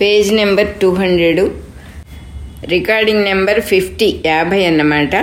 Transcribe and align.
Page 0.00 0.28
number 0.40 0.68
two 0.80 0.88
hundred 0.98 1.40
recording 2.72 3.24
number 3.28 3.60
fifty 3.70 4.08
యాభై 4.26 4.60
అన్నమాట. 4.66 5.14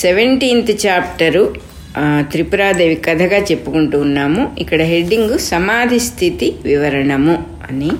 seventeenth 0.00 0.72
chapter 0.84 1.44
Tripura Devi 2.32 2.96
కథగా 3.06 3.38
చెప్పుకుంటూ 3.50 3.96
ఉన్నాము. 4.06 4.42
ఇక్కడ 4.62 4.82
హెడ్డింగ్ 4.92 5.34
సమాధి 5.50 6.00
స్థితి 6.08 6.48
వివరణము 6.68 7.34
అని. 7.68 7.90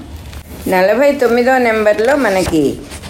నలభై 0.74 1.10
తొమ్మిదో 1.23 1.54
నెంబర్లో 1.68 2.12
మనకి 2.27 2.64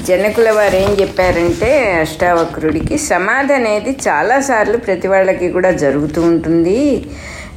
జనకుల 0.08 0.50
వారు 0.58 0.76
ఏం 0.84 0.92
చెప్పారంటే 1.00 1.70
అష్టావక్రుడికి 2.04 2.96
సమాధి 3.10 3.54
అనేది 3.58 3.92
చాలాసార్లు 4.06 4.78
ప్రతి 4.86 5.08
వాళ్ళకి 5.12 5.48
కూడా 5.56 5.70
జరుగుతూ 5.84 6.20
ఉంటుంది. 6.32 6.80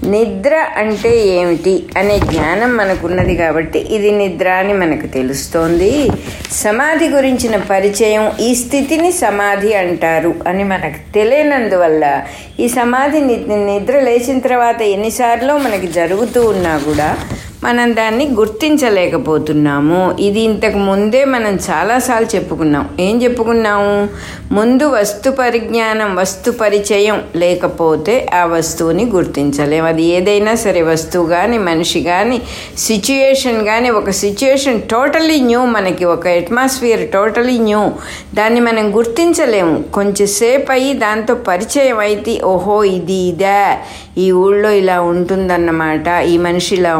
నిద్ర 0.05 0.65
అంటే 0.75 1.17
ఏమిటి 1.17 1.83
అనే 1.97 2.19
జ్ఞానం 2.19 2.77
మనకున్నది 2.77 3.35
కాబట్టి 3.35 3.79
ఇది 3.79 4.11
నిద్ర 4.11 4.49
అని 4.49 4.73
మనకు 4.73 5.07
తెలుస్తోంది. 5.07 6.09
సమాధి 6.51 7.09
గురించిన 7.09 7.57
పరిచయం 7.69 8.31
ఈ 8.39 8.55
స్థితిని 8.55 9.11
సమాధి 9.11 9.73
అంటారు 9.73 10.35
అని 10.47 10.63
మనకు 10.63 11.13
తెలియనందువల్ల 11.13 12.23
ఈ 12.59 12.67
సమాధి 12.67 13.21
ని- 13.21 13.39
నిద్ర 13.65 13.99
లేచిన 13.99 14.39
తర్వాత 14.39 14.81
ఎన్నిసార్లు 14.81 15.53
మనకి 15.53 15.87
జరుగుతూ 15.87 16.47
ఉన్నా 16.47 16.77
కూడా 16.77 17.17
మనం 17.65 17.95
దాన్ని 17.95 18.25
గుర్తించలేకపోతున్నాము. 18.27 20.15
ఇది 20.19 20.41
ఇంతకు 20.41 20.77
ముందే 20.77 21.25
మనం 21.25 21.59
చాలాసార్లు 21.69 22.35
చెప్పుకున్నాం. 22.35 22.89
ఏం 22.99 23.23
చెప్పుకున్నాము? 23.23 24.07
ముందు 24.53 24.85
వస్తు 24.87 25.29
పరిజ్ఞానం 25.29 26.15
వస్తు 26.15 26.51
పరిచయం 26.51 27.21
లేకపోతే 27.35 28.25
ఆ 28.33 28.45
వస్తువుని 28.45 29.05
గుర్తించలేము 29.05 29.87
అది 29.87 30.03
ఏదైనా 30.03 30.55
సరే 30.55 30.81
వస్తువు 30.81 31.25
కానీ 31.25 31.57
మనిషి 31.57 32.01
కానీ 32.01 32.41
సిచ్యుయేషన్ 32.77 33.65
కానీ 33.65 33.89
ఒక 33.89 34.09
సిచ్యుయేషన్ 34.09 34.81
టోటలీ 34.81 35.39
న్యూ 35.41 35.65
మనకి 35.65 36.05
ఒక 36.05 36.27
అట్మాస్ఫియర్ 36.27 37.09
టోటలీ 37.09 37.57
న్యూ 37.57 37.91
దాన్ని 38.33 38.59
మనం 38.59 38.97
గుర్తించలేము. 38.97 39.83
కొంచెంసేపు 39.93 40.71
అయ్యి 40.71 40.93
దాంతో 40.93 41.33
పరిచయం 41.33 41.99
అయితే 41.99 42.41
ఓహో 42.43 42.83
ఇది 42.83 43.13
ఇదా. 43.13 43.77
ఈ 44.17 44.31
ఊళ్ళో 44.31 44.71
ఇలా 44.71 45.01
ఉంటుందన్నమాట. 45.01 46.07
ఈ 46.23 46.37
మనిషి 46.37 46.75
ఇలా 46.75 46.97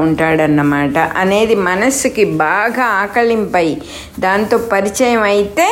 అన్నమాట. 0.56 0.98
అనేది 1.18 1.56
మనస్సుకి 1.70 2.24
బాగా 2.40 2.86
ఆకలింపై 3.04 3.68
దాంతో 4.20 4.58
పరిచయం 4.74 5.24
అయితే 5.34 5.66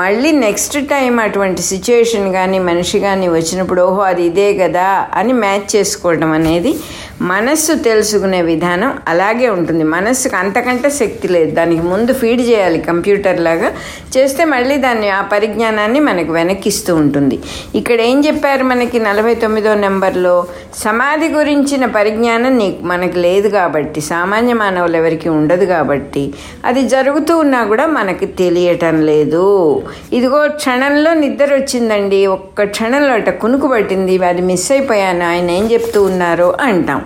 మళ్ళీ 0.00 0.30
నెక్స్ట్ 0.38 0.76
టైం 0.88 1.14
అటువంటి 1.20 1.62
సిచ్యుయేషన్ 1.62 2.26
కానీ 2.32 2.58
మనిషి 2.66 2.98
కానీ 3.00 3.26
వచ్చినప్పుడు 3.28 3.80
ఓహో 3.82 4.02
అది 4.02 4.22
ఇదే 4.22 4.48
కదా 4.54 4.88
అని 5.14 5.34
మ్యాచ్ 5.44 5.68
చేసుకోవడం 5.76 6.32
అనేది 6.32 6.72
మనస్సు 7.20 7.72
తెలుసుకునే 7.72 8.42
విధానం 8.42 8.98
అలాగే 9.08 9.48
ఉంటుంది. 9.48 9.84
మనస్సుకు 9.84 10.36
అంతకంటే 10.36 10.90
శక్తి 10.90 11.28
లేదు. 11.28 11.50
దానికి 11.50 11.82
ముందు 11.82 12.12
ఫీడ్ 12.12 12.40
చేయాలి 12.40 12.78
కంప్యూటర్ 12.78 13.40
లాగా. 13.40 13.72
చేస్తే 14.16 14.44
మళ్ళీ 14.44 14.76
దాన్ని 14.76 15.10
ఆ 15.10 15.22
పరిజ్ఞానాన్ని 15.22 16.00
మనకు 16.00 16.32
వెనక్కిస్తూ 16.32 16.94
ఉంటుంది. 16.94 17.38
ఇక్కడ 17.74 18.00
ఏం 18.00 18.26
చెప్పారు 18.26 18.64
మనకి 18.64 18.98
నలభై 18.98 19.34
తొమ్మిదో 19.34 19.74
నెంబర్లో? 19.74 20.46
సమాధి 20.76 21.28
గురించిన 21.28 21.86
పరిజ్ఞానం 21.86 22.58
నీకు 22.58 22.84
మనకు 22.84 23.18
లేదు 23.18 23.48
కాబట్టి 23.48 24.00
సామాన్య 24.00 24.54
మానవులు 24.54 24.96
ఎవరికి 24.96 25.28
ఉండదు 25.28 25.64
కాబట్టి 25.64 26.34
అది 26.64 26.82
జరుగుతూ 26.82 27.38
ఉన్నా 27.38 27.64
కూడా 27.64 27.86
మనకి 27.86 28.26
తెలియటం 28.26 29.06
లేదు. 29.06 29.82
ఇదిగో 30.12 30.48
క్షణంలో 30.48 31.14
నిద్ర 31.14 31.54
వచ్చిందండి. 31.54 32.26
ఒక్క 32.26 32.62
క్షణంలో 32.64 33.12
అట 33.12 33.30
కునుకు 33.30 33.68
పట్టింది. 33.68 34.24
అది 34.24 34.42
మిస్ 34.42 34.72
అయిపోయాను. 34.72 35.28
ఆయన 35.28 35.50
ఏం 35.50 35.72
చెప్తూ 35.72 36.02
ఉన్నారో 36.02 36.56
అంటాం. 36.60 37.02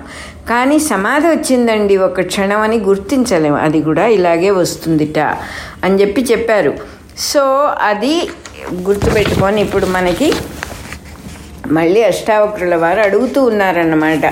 కానీ 0.50 0.78
సమాధి 0.78 1.26
వచ్చిందండి 1.26 1.96
ఒక 1.96 2.20
క్షణం 2.20 2.60
అని 2.60 2.78
గుర్తించలేము. 2.78 3.56
అది 3.56 3.82
కూడా 3.82 4.06
ఇలాగే 4.06 4.50
వస్తుందిట 4.50 5.18
అని 5.84 6.00
చెప్పి 6.00 6.22
చెప్పారు. 6.22 6.74
సో 7.18 7.42
అది 7.82 8.14
గుర్తుపెట్టుకొని 8.88 9.60
ఇప్పుడు 9.60 9.86
మనకి 9.86 10.28
మళ్ళీ 11.66 12.02
అష్టావక్రుల 12.02 12.74
వారు 12.74 13.00
అడుగుతూ 13.00 13.44
ఉన్నారన్నమాట 13.44 14.26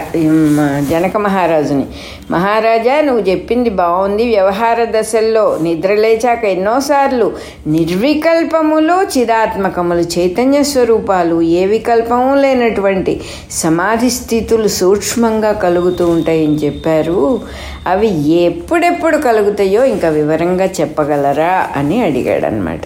జనక 0.91 1.17
మహారాజుని. 1.17 1.87
మహారాజా 2.31 3.01
నువ్వు 3.01 3.31
చెప్పింది 3.31 3.71
బాగుంది 3.71 4.25
వ్యవహార 4.25 4.85
దశల్లో 4.85 5.59
నిద్ర 5.63 5.95
లేచాక 5.95 6.45
ఎన్నోసార్లు 6.45 7.33
నిర్వికల్పములు 7.67 9.19
చిదాత్మకములు 9.19 10.01
చైతన్య 10.01 10.63
స్వరూపాలు 10.63 11.41
ఏ 11.43 11.67
వికల్పము 11.67 12.35
లేనటువంటి 12.35 13.21
సమాధి 13.51 14.11
స్థితులు 14.11 14.69
సూక్ష్మంగా 14.69 15.53
కలుగుతూ 15.53 16.09
ఉంటాయని 16.09 16.55
చెప్పారు. 16.55 17.41
అవి 17.87 18.31
ఎప్పుడెప్పుడు 18.33 19.17
కలుగుతాయో 19.17 19.85
ఇంకా 19.85 20.09
వివరంగా 20.09 20.65
చెప్పగలరా? 20.65 21.69
అని 21.77 22.05
అడిగాడనమాట 22.05 22.81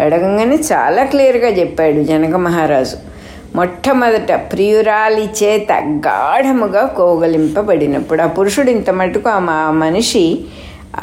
అడగంగానే 0.00 0.58
చాలా 0.72 1.04
క్లియర్గా 1.04 1.48
చెప్పాడు 1.48 2.02
జనక 2.02 2.34
మహారాజు. 2.34 3.17
మొట్టమొదట 3.54 4.32
ప్రియురాలి 4.52 5.24
చేత 5.42 5.72
గాఢముగా 6.06 6.86
కోగలింపబడినప్పుడు 6.86 8.22
ఆ 8.22 8.26
పురుషుడు 8.26 8.70
ఇంత 8.70 8.90
మటుకు 8.90 9.28
ఆ 9.28 9.38
మా- 9.38 9.72
మనిషి 9.74 10.40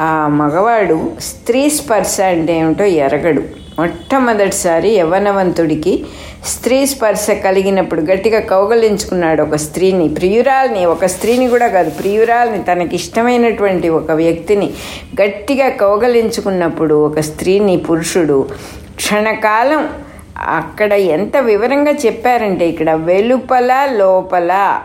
ఆ 0.00 0.28
మగవాడు 0.28 1.10
స్త్రీ 1.20 1.70
స్పర్శ 1.70 2.20
అంటే 2.20 2.58
ఏమిటో 2.58 2.84
ఎరగడు. 2.84 3.42
మొట్టమొదటిసారి 3.78 4.90
యవ్వనవంతుడికి 4.90 6.04
స్త్రీ 6.44 6.86
స్పర్శ 6.86 7.30
కలిగినప్పుడు 7.44 8.00
గట్టిగా 8.00 8.40
కౌగలించుకున్నాడు 8.40 9.42
ఒక 9.42 9.56
స్త్రీని. 9.56 10.08
ప్రియురాల్ని 10.08 10.86
ఒక 10.86 11.06
స్త్రీని 11.06 11.48
కూడా 11.48 11.68
కాదు 11.68 11.90
ప్రియురాల్ని 11.90 12.62
తనకి 12.62 12.96
ఇష్టమైనటువంటి 12.96 13.88
ఒక 13.88 14.10
వ్యక్తిని 14.12 14.70
గట్టిగా 15.22 15.68
కౌగలించుకున్నప్పుడు 15.68 16.94
ఒక 16.94 17.20
స్త్రీని 17.20 17.76
పురుషుడు 17.76 18.46
క్షణకాలం 18.96 19.88
అక్కడ 20.38 20.92
ఎంత 20.92 21.36
వివరంగా 21.36 21.92
చెప్పారంటే 22.06 22.68
ఇక్కడ 22.68 22.90
వెలుపల 22.94 23.72
లోపల 23.96 24.80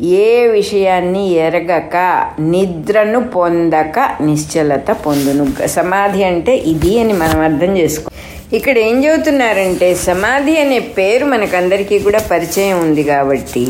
ఏ 0.00 0.46
విషయాన్ని 0.46 1.30
ఎరగక 1.30 1.96
నిద్రను 2.40 3.20
పొందక 3.20 3.98
నిశ్చలత 4.20 4.90
పొందును. 4.90 5.66
సమాధి 5.66 6.24
అంటే 6.24 6.56
ఇది 6.56 7.00
అని 7.00 7.12
మనం 7.12 7.40
అర్థం 7.40 7.76
చేసుకో. 7.78 8.10
ఇక్కడ 8.52 8.78
ఏం 8.78 9.04
చెబుతున్నారంటే 9.04 9.94
సమాధి 9.94 10.60
అనే 10.60 10.78
పేరు 10.78 11.24
మనకందరికీ 11.24 11.98
కూడా 11.98 12.18
పరిచయం 12.30 12.80
ఉంది 12.80 13.02
కాబట్టి. 13.02 13.66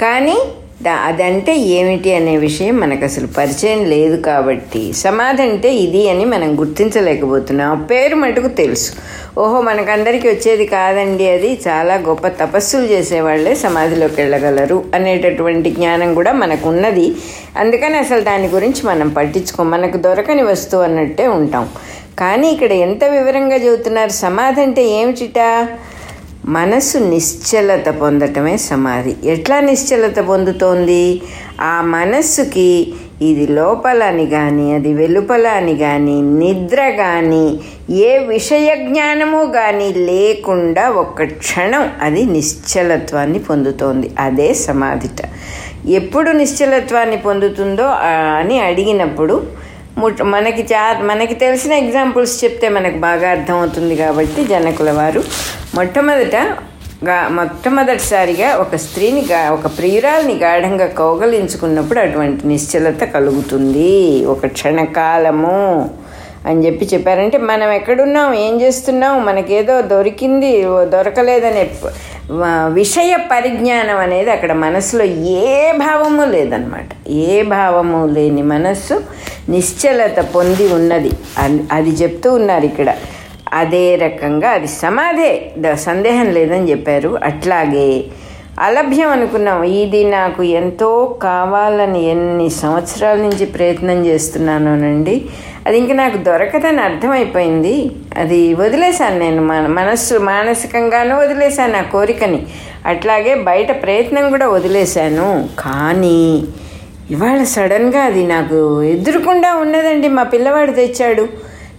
కానీ 0.00 0.38
దా 0.82 0.92
అదంటే 0.92 1.56
ఏమిటి 1.56 2.14
అనే 2.14 2.36
విషయం 2.36 2.76
మనకు 2.80 3.04
అసలు 3.04 3.26
పరిచయం 3.26 3.84
లేదు 3.84 4.16
కాబట్టి. 4.22 4.92
సమాధి 4.92 5.42
అంటే 5.42 5.74
ఇది 5.74 6.02
అని 6.10 6.24
మనం 6.24 6.60
గుర్తించలేకపోతున్నాం. 6.60 7.70
ఆ 7.70 7.74
పేరు 7.90 8.16
మటుకు 8.16 8.48
తెలుసు. 8.48 8.92
ఓహో 9.40 9.60
మనకందరికీ 9.60 10.28
వచ్చేది 10.28 10.66
కాదండి 10.66 11.28
అది. 11.30 11.50
చాలా 11.68 11.94
గొప్ప 11.94 12.26
తపస్సులు 12.28 12.86
చేసేవాళ్ళే 12.86 13.54
సమాధిలోకి 13.54 14.14
వెళ్ళగలరు 14.14 14.84
అనేటటువంటి 14.94 15.70
జ్ఞానం 15.70 16.14
కూడా 16.14 16.32
మనకు 16.32 16.68
ఉన్నది 16.68 17.12
అందుకని 17.56 17.98
అసలు 17.98 18.20
దాని 18.20 18.48
గురించి 18.48 18.82
మనం 18.86 19.08
పట్టించుకోం 19.08 19.70
మనకు 19.70 19.96
దొరకని 19.96 20.42
వస్తువు 20.42 20.82
అన్నట్టే 20.82 21.26
ఉంటాం. 21.26 21.68
కానీ 22.18 22.48
ఇక్కడ 22.50 22.72
ఎంత 22.72 23.04
వివరంగా 23.04 23.56
చెబుతున్నారు? 23.56 24.10
సమాధి 24.10 24.60
అంటే 24.60 24.82
ఏమిటిటా? 24.84 25.68
మనసు 26.44 26.98
నిశ్చలత 26.98 27.88
పొందటమే 27.88 28.56
సమాధి. 28.56 29.16
ఎట్లా 29.24 29.60
నిశ్చలత 29.60 30.20
పొందుతోంది? 30.20 31.22
ఆ 31.60 31.82
మనస్సుకి 31.82 32.92
ఇది 33.22 33.46
లోపల 33.46 34.02
అని 34.02 34.26
కానీ 34.26 34.74
అది 34.74 34.94
వెలుపల 34.94 35.46
అని 35.46 35.76
కానీ 35.76 36.22
నిద్ర 36.22 36.90
కానీ 36.90 37.60
ఏ 37.90 38.18
విషయ 38.18 38.74
జ్ఞానము 38.74 39.52
కానీ 39.52 39.92
లేకుండా 39.92 40.88
ఒక్క 40.88 41.22
క్షణం 41.22 41.90
అది 42.02 42.24
నిశ్చలత్వాన్ని 42.24 43.38
పొందుతోంది. 43.38 44.10
అదే 44.18 44.54
సమాధిట. 44.54 45.20
ఎప్పుడు 45.86 46.30
నిశ్చలత్వాన్ని 46.30 47.16
పొందుతుందో 47.16 47.84
అని 48.38 48.58
అడిగినప్పుడు 48.58 49.59
మనకి 49.98 50.62
చా 50.62 50.98
మనకి 51.00 51.34
తెలిసిన 51.34 51.72
ఎగ్జాంపుల్స్ 51.72 52.44
చెప్తే 52.44 52.68
మనకు 52.68 52.98
బాగా 52.98 53.30
అర్థమవుతుంది 53.30 53.96
కాబట్టి 53.96 54.44
జనకుల 54.44 54.90
వారు 54.90 55.24
మొట్టమొదట 55.74 56.36
గా 57.04 57.28
మొట్టమొదటిసారిగా 57.28 58.56
ఒక 58.56 58.76
స్త్రీని 58.76 59.26
గా 59.32 59.50
ఒక 59.50 59.66
ప్రియురాల్ని 59.66 60.34
గాఢంగా 60.34 60.86
కౌగలించుకున్నప్పుడు 60.86 61.98
అటువంటి 61.98 62.48
నిశ్చలత 62.48 63.04
కలుగుతుంది. 63.04 64.26
ఒక 64.26 64.46
క్షణకాలము 64.46 65.90
అని 66.46 66.66
చెప్పి 66.66 66.84
చెప్పారంటే 66.84 67.38
మనం 67.38 67.72
ఎక్కడున్నాం? 67.72 68.34
ఏం 68.34 68.60
చేస్తున్నాం? 68.60 69.24
మనకేదో 69.26 69.80
దొరికింది 69.80 70.62
దొరకలేదనే 70.62 71.70
విషయ 72.66 73.16
పరిజ్ఞానం 73.16 73.96
అనేది 73.96 74.30
అక్కడ 74.30 74.52
మనసులో 74.52 75.04
ఏ 75.04 75.72
భావము 75.72 76.24
లేదనమాట 76.24 77.08
ఏ 77.08 77.42
భావము 77.42 78.06
లేని 78.06 78.42
మనస్సు 78.42 79.02
నిశ్చలత 79.48 80.20
పొంది 80.20 80.74
ఉన్నది. 80.74 81.10
అన్- 81.38 81.62
అది 81.72 81.90
చెప్తూ 81.90 82.32
ఉన్నారు 82.32 82.64
ఇక్కడ. 82.64 82.96
అదే 83.52 83.96
రకంగా 83.96 84.50
అది 84.50 84.66
సమాధే. 84.66 85.52
సందేహం 85.74 86.30
లేదని 86.30 86.70
చెప్పారు. 86.70 87.18
అట్లాగే 87.24 88.04
అలభ్యం 88.60 89.10
అనుకున్నాం. 89.10 89.62
ఇది 89.62 90.04
నాకు 90.04 90.42
ఎంతో 90.42 91.16
కావాలని 91.22 92.10
ఎన్ని 92.10 92.50
సంవత్సరాల 92.50 93.16
నుంచి 93.16 93.46
ప్రయత్నం 93.46 94.06
చేస్తున్నానోనండి. 94.06 95.26
అది 95.66 95.78
ఇంక 95.78 95.92
నాకు 95.92 96.16
దొరకదని 96.16 96.80
అర్థమైపోయింది. 96.80 97.90
అది 98.16 98.54
వదిలేశాను 98.54 99.18
నేను. 99.18 99.42
మన 99.42 99.66
మనస్సు 99.66 100.14
మానసికంగానూ 100.14 101.16
వదిలేశాను 101.16 101.78
ఆ 101.78 101.82
కోరికని. 101.82 102.46
అట్లాగే 102.86 103.34
బయట 103.34 103.82
ప్రయత్నం 103.82 104.30
కూడా 104.30 104.48
వదిలేశాను. 104.48 105.48
కానీ 105.58 106.44
ఇవాళ 107.10 107.42
సడన్గా 107.42 108.00
అది 108.00 108.26
నాకు 108.26 108.82
ఎదురుకుండా 108.82 109.54
ఉన్నదండి. 109.54 110.08
మా 110.08 110.22
పిల్లవాడు 110.22 110.72
తెచ్చాడు. 110.72 111.28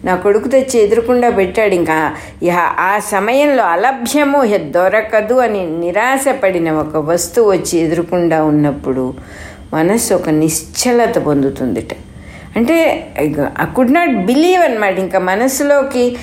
నా 0.04 0.16
కొడుకు 0.16 0.48
తెచ్చి 0.48 0.80
ఎదురుకుండా 0.80 1.30
పెట్టాడు. 1.30 1.76
ఇంకా 1.76 2.16
ఇహ 2.44 2.58
ఆ 2.60 3.00
సమయంలో 3.00 3.64
అలభ్యము 3.64 4.58
దొరకదు 4.58 5.34
అని 5.34 5.80
నిరాశపడిన 5.80 6.72
ఒక 6.72 6.98
వస్తువు 6.98 7.52
వచ్చి 7.52 7.80
ఎదురుకుండా 7.80 8.44
ఉన్నప్పుడు 8.44 9.14
మనస్సు 9.74 10.14
ఒక 10.14 10.30
నిశ్చలత 10.30 11.16
పొందుతుందిట. 11.18 11.88
అంటే 12.58 12.78
ఐ 13.20 13.34
కుడ్ 13.76 13.94
నాట్ 13.94 14.14
బిలీవ్ 14.26 14.64
అనమాట 14.64 15.00
ఇంకా 15.00 15.20
మనసులోకి 15.20 16.18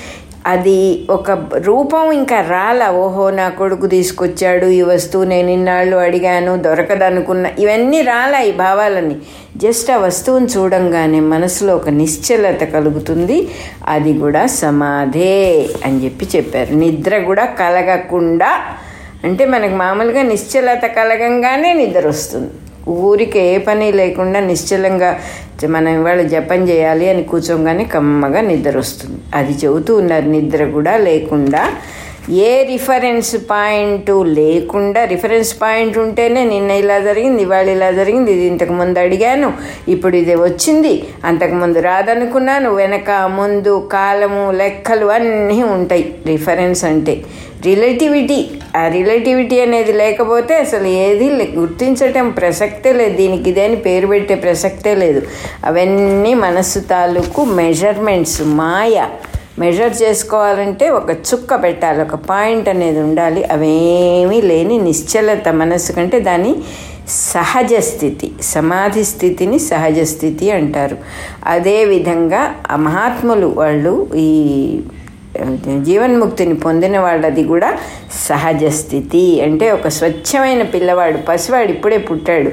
అది 0.45 1.07
ఒక 1.09 1.31
రూపం 1.55 2.11
ఇంకా 2.11 2.41
రాల. 2.41 2.87
ఓహో 2.87 3.29
నా 3.29 3.49
కొడుకు 3.49 3.87
తీసుకొచ్చాడు 3.87 4.65
ఈ 4.65 4.81
వస్తువు 4.81 5.23
నేను 5.23 5.49
ఇన్నాళ్ళు 5.49 5.97
అడిగాను 5.97 6.57
దొరకదనుకున్న 6.57 7.47
ఇవన్నీ 7.59 8.01
రాలా 8.01 8.39
ఈ 8.39 8.51
భావాలని. 8.51 9.15
జస్ట్ 9.57 9.91
ఆ 9.91 9.97
వస్తువుని 9.97 10.45
చూడంగానే 10.45 11.19
మనసులో 11.19 11.75
ఒక 11.75 11.89
నిశ్చలత 11.89 12.63
కలుగుతుంది. 12.63 13.47
అది 13.87 14.13
కూడా 14.13 14.45
సమాధే 14.45 15.69
అని 15.85 16.05
చెప్పి 16.05 16.27
చెప్పారు. 16.35 16.73
నిద్ర 16.75 17.19
కూడా 17.19 17.45
కలగకుండా 17.45 18.51
అంటే 19.23 19.45
మనకు 19.45 19.73
మామూలుగా 19.73 20.21
నిశ్చలత 20.21 20.85
కలగంగానే 20.85 21.73
నిద్ర 21.73 22.07
వస్తుంది. 22.07 22.51
ఊరికి 22.89 23.39
ఏ 23.39 23.57
పని 23.57 23.87
లేకుండా 23.91 24.39
నిశ్చలంగా 24.39 25.11
మనం 25.75 25.91
ఇవాళ 25.99 26.21
జపం 26.33 26.59
చేయాలి 26.69 27.05
అని 27.09 27.23
కూర్చోగానే 27.23 27.83
కమ్మగా 27.95 28.41
నిద్ర 28.41 28.75
వస్తుంది. 28.77 29.17
అది 29.33 29.53
చెబుతూ 29.53 29.91
ఉన్నారు 29.95 30.27
నిద్ర 30.29 30.65
కూడా 30.77 30.93
లేకుండా. 31.07 31.63
ఏ 32.47 32.49
రిఫరెన్స్ 32.71 33.31
పాయింట్ 33.51 34.09
లేకుండా 34.39 35.01
రిఫరెన్స్ 35.11 35.51
పాయింట్ 35.61 35.95
ఉంటేనే 35.97 36.41
నిన్న 36.43 36.71
ఇలా 36.81 36.97
జరిగింది 36.99 37.41
ఇవాళ 37.41 37.67
ఇలా 37.75 37.89
జరిగింది 37.91 38.29
ఇది 38.31 38.45
ఇంతకు 38.47 38.73
ముందు 38.73 38.99
అడిగాను 38.99 39.49
ఇప్పుడు 39.93 40.15
ఇది 40.15 40.35
వచ్చింది 40.35 40.93
అంతకుముందు 41.25 41.81
రాదనుకున్నాను 41.89 42.71
వెనక 42.75 43.11
ముందు 43.39 43.73
కాలము 43.91 44.43
లెక్కలు 44.51 45.05
అన్నీ 45.17 45.59
ఉంటాయి. 45.77 46.05
రిఫరెన్స్ 46.25 46.83
అంటే 46.85 47.15
రిలేటివిటీ 47.65 48.49
ఆ 48.75 48.87
రిలేటివిటీ 48.87 49.59
అనేది 49.59 49.93
లేకపోతే 49.93 50.55
అసలు 50.55 50.87
ఏది 50.87 51.55
గుర్తించటం 51.55 52.29
ప్రసక్తే 52.29 52.93
లేదు. 52.93 53.17
దీనికి 53.17 53.49
ఇదేని 53.49 53.75
పేరు 53.75 54.07
పెట్టే 54.07 54.35
ప్రసక్తే 54.35 54.95
లేదు. 54.95 55.21
అవన్నీ 55.65 56.33
మనస్సు 56.33 56.79
తాలూకు 56.79 57.45
మెజర్మెంట్స్ 57.45 58.41
మాయ. 58.41 59.07
మెజర్ 59.59 59.95
చేసుకోవాలంటే 60.01 60.89
ఒక 60.89 61.09
చుక్క 61.11 61.63
పెట్టాలి. 61.63 62.01
ఒక 62.01 62.15
పాయింట్ 62.15 62.69
అనేది 62.69 62.99
ఉండాలి. 62.99 63.43
అవేమీ 63.43 64.41
లేని 64.41 64.77
నిశ్చలత 64.77 65.49
మనస్సు 65.49 65.91
కంటే 65.91 66.19
దాని 66.19 66.55
సహజ 67.09 67.73
స్థితి 67.73 68.31
సమాధి 68.41 69.03
స్థితిని 69.03 69.59
సహజ 69.59 69.99
స్థితి 69.99 70.51
అంటారు. 70.51 70.97
అదేవిధంగా 71.45 72.55
ఆ 72.71 72.75
మహాత్ములు 72.75 73.47
వాళ్ళు 73.57 74.07
ఈ 74.15 74.29
జీవన్ముక్తిని 75.83 76.53
పొందిన 76.53 76.99
వాళ్ళది 76.99 77.43
కూడా 77.43 77.77
సహజ 78.27 78.65
స్థితి. 78.65 79.41
అంటే 79.41 79.71
ఒక 79.71 79.87
స్వచ్ఛమైన 79.87 80.63
పిల్లవాడు 80.63 81.17
పసివాడు 81.17 81.71
ఇప్పుడే 81.71 81.97
పుట్టాడు. 81.97 82.51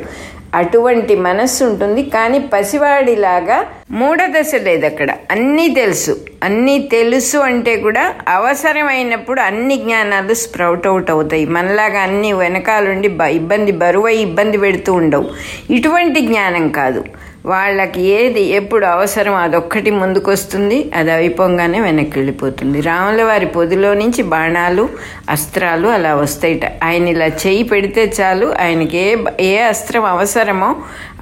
అటువంటి 0.54 1.16
మనస్సు 1.16 1.64
ఉంటుంది. 1.64 2.02
కానీ 2.02 2.38
పసివాడిలాగా 2.38 3.66
మూఢదశ 3.90 4.54
లేదు 4.62 4.86
అక్కడ. 4.86 5.10
అన్నీ 5.30 5.68
తెలుసు. 5.68 6.16
అన్నీ 6.42 6.78
తెలుసు 6.78 7.38
అంటే 7.38 7.76
కూడా 7.76 8.14
అవసరమైనప్పుడు 8.28 9.40
అన్ని 9.40 9.76
జ్ఞానాలు 9.76 10.34
స్ప్రౌట్ 10.34 10.86
అవుట్ 10.86 11.10
అవుతాయి. 11.10 11.46
మనలాగా 11.46 12.00
అన్ని 12.00 12.32
వెనకాలండి 12.32 13.08
బ 13.08 13.22
ఇబ్బంది 13.22 13.72
బరువై 13.72 14.16
ఇబ్బంది 14.16 14.58
పెడుతూ 14.58 14.92
ఉండవు. 14.92 15.26
ఇటువంటి 15.70 16.20
జ్ఞానం 16.20 16.68
కాదు. 16.68 17.04
వాళ్ళకి 17.46 18.00
ఏది 18.18 18.42
ఎప్పుడు 18.58 18.86
అవసరం 18.86 19.34
అదొక్కటి 19.34 19.90
ముందుకొస్తుంది 19.90 20.78
అది 20.94 21.10
అయిపోగానే 21.10 21.80
వెనక్కి 21.80 22.14
వెళ్ళిపోతుంది 22.18 22.78
రాముల 22.80 23.22
వారి 23.22 23.46
పొదిలో 23.46 23.90
నుంచి 23.94 24.22
బాణాలు 24.32 24.84
అస్త్రాలు 25.28 25.88
అలా 25.88 26.14
వస్తాయిట. 26.14 26.64
ఆయన 26.84 27.08
ఇలా 27.08 27.28
చేయి 27.44 27.62
పెడితే 27.62 28.04
చాలు 28.18 28.48
ఆయనకి 28.64 28.98
ఏ 28.98 29.08
ఏ 29.40 29.52
అస్త్రం 29.72 30.04
అవసరమో 30.04 30.70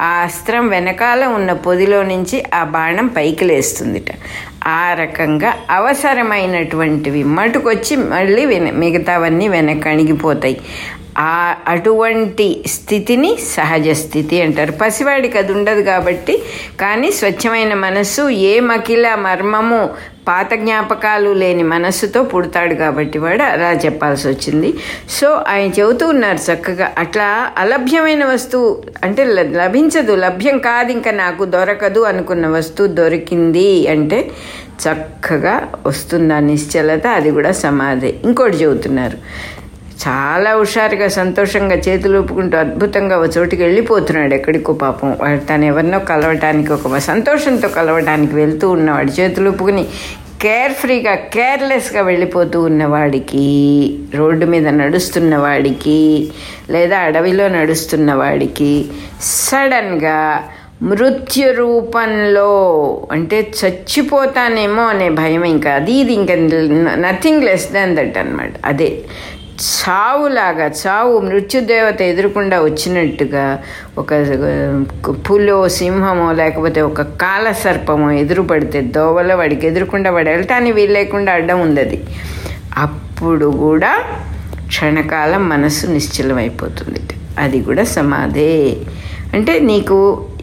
ఆ 0.00 0.10
అస్త్రం 0.26 0.64
వెనకాల 0.68 1.24
ఉన్న 1.38 1.52
పొదిలో 1.66 2.02
నుంచి 2.02 2.38
ఆ 2.54 2.64
బాణం 2.76 3.06
పైకి 3.16 3.44
లేస్తుందిట. 3.44 4.10
ఆ 4.66 4.94
రకంగా 4.94 5.54
అవసరమైనటువంటివి 5.70 7.24
మటుకొచ్చి 7.24 7.96
మళ్ళీ 7.96 8.44
వెన 8.46 8.70
మిగతావన్నీ 8.70 9.48
వెనకణిగిపోతాయి. 9.48 10.60
ఆ 11.18 11.54
అటువంటి 11.68 12.64
స్థితిని 12.66 13.36
సహజ 13.36 13.88
స్థితి 13.88 14.42
అంటారు. 14.42 14.72
పసివాడికి 14.72 15.38
అది 15.38 15.52
ఉండదు 15.52 15.82
కాబట్టి 15.82 16.42
కానీ 16.80 17.10
స్వచ్ఛమైన 17.12 17.74
మనస్సు 17.74 18.28
ఏ 18.28 18.60
మకిల 18.60 19.14
మర్మము 19.14 19.90
పాత 20.28 20.54
జ్ఞాపకాలు 20.54 21.30
లేని 21.32 21.62
మనస్సుతో 21.62 22.22
పుడతాడు 22.22 22.74
కాబట్టి 22.74 23.18
వాడు 23.18 23.42
అలా 23.42 23.72
చెప్పాల్సి 23.72 24.28
వచ్చింది 24.28 24.74
సో 25.10 25.44
ఆయన 25.48 25.70
చెబుతూ 25.80 26.08
ఉన్నారు 26.08 26.38
చక్కగా 26.38 26.92
అట్లా 26.98 27.50
అలభ్యమైన 27.58 28.24
వస్తువు 28.24 28.82
అంటే 29.04 29.24
లభించదు 29.34 30.16
లభ్యం 30.16 30.58
కాదు 30.58 30.92
ఇంకా 30.92 31.10
నాకు 31.10 31.44
దొరకదు 31.44 32.00
అనుకున్న 32.00 32.46
వస్తువు 32.46 32.88
దొరికింది 32.88 33.88
అంటే 33.88 34.30
చక్కగా 34.82 35.68
వస్తుంది 35.86 36.34
ఆ 36.34 36.38
నిశ్చలత 36.38 37.06
అది 37.06 37.30
కూడా 37.30 37.52
సమాధి. 37.52 38.14
ఇంకోటి 38.24 38.56
చెబుతున్నారు 38.56 39.18
చాలా 40.02 40.50
హుషారుగా 40.56 41.08
సంతోషంగా 41.08 41.76
చేతులు 41.76 42.18
ఊపుకుంటూ 42.18 42.58
అద్భుతంగా 42.58 43.18
ఒక 43.18 43.28
చోటికి 43.38 43.62
వెళ్ళిపోతున్నాడు 43.62 44.34
ఎక్కడికో 44.34 44.72
పాపం. 44.72 45.16
వాడు 45.20 45.38
తను 45.38 45.64
ఎవరినో 45.64 45.98
కలవటానికి 45.98 46.72
ఒక 46.72 46.98
సంతోషంతో 46.98 47.68
కలవటానికి 47.68 48.34
వెళ్తూ 48.34 48.70
ఉన్నవాడు 48.70 49.20
చేతులు 49.20 49.50
ఊపుకుని 49.50 49.84
కేర్ 50.42 50.72
ఫ్రీగా 50.72 51.14
కేర్లెస్గా 51.14 52.02
వెళ్ళిపోతూ 52.02 52.62
ఉన్నవాడికి 52.62 53.44
రోడ్డు 54.14 54.46
మీద 54.46 54.68
నడుస్తున్నవాడికి 54.68 56.30
లేదా 56.70 56.98
అడవిలో 56.98 57.48
నడుస్తున్న 57.48 58.14
వాడికి 58.14 58.72
సడన్గా 59.22 60.18
మృత్యు 60.82 61.52
రూపంలో 61.52 62.50
అంటే 63.12 63.50
చచ్చిపోతానేమో 63.60 64.82
అనే 64.82 65.08
భయం 65.10 65.44
ఇంకా. 65.44 65.70
అది 65.74 65.92
ఇది 65.92 66.12
ఇంకా 66.12 66.34
నథింగ్ 66.96 67.44
లెస్ 67.44 67.72
దాన్ 67.72 67.96
దట్ 67.96 68.18
అనమాట 68.18 68.52
అదే. 68.64 68.90
చావులాగా 69.64 70.66
చావు 70.86 71.20
మృత్యుదేవత 71.20 72.02
ఎదురుకుండా 72.02 72.60
వచ్చినట్టుగా 72.60 73.62
ఒక 73.98 74.14
పులో 75.30 75.68
సింహమో 75.68 76.32
లేకపోతే 76.32 76.80
ఒక 76.80 77.02
కాల 77.02 77.52
సర్పమో 77.52 78.10
ఎదురు 78.10 78.42
పడితే 78.42 78.80
దోవలో 78.80 79.36
వాడికి 79.36 79.66
ఎదురకుండా 79.66 80.10
వాడు 80.10 80.28
వెళ్ళటానికి 80.28 80.72
వీల్లేకుండా 80.72 81.32
అడ్డం 81.32 81.60
ఉంది 81.60 81.80
అది 81.80 81.98
అప్పుడు 82.76 83.46
కూడా 83.46 83.92
క్షణకాలం 84.66 85.48
మనసు 85.48 85.86
నిశ్చలమైపోతుంది. 85.86 87.00
అది 87.38 87.62
కూడా 87.62 87.84
సమాధే. 87.84 88.76
అంటే 89.34 89.60
నీకు 89.60 89.98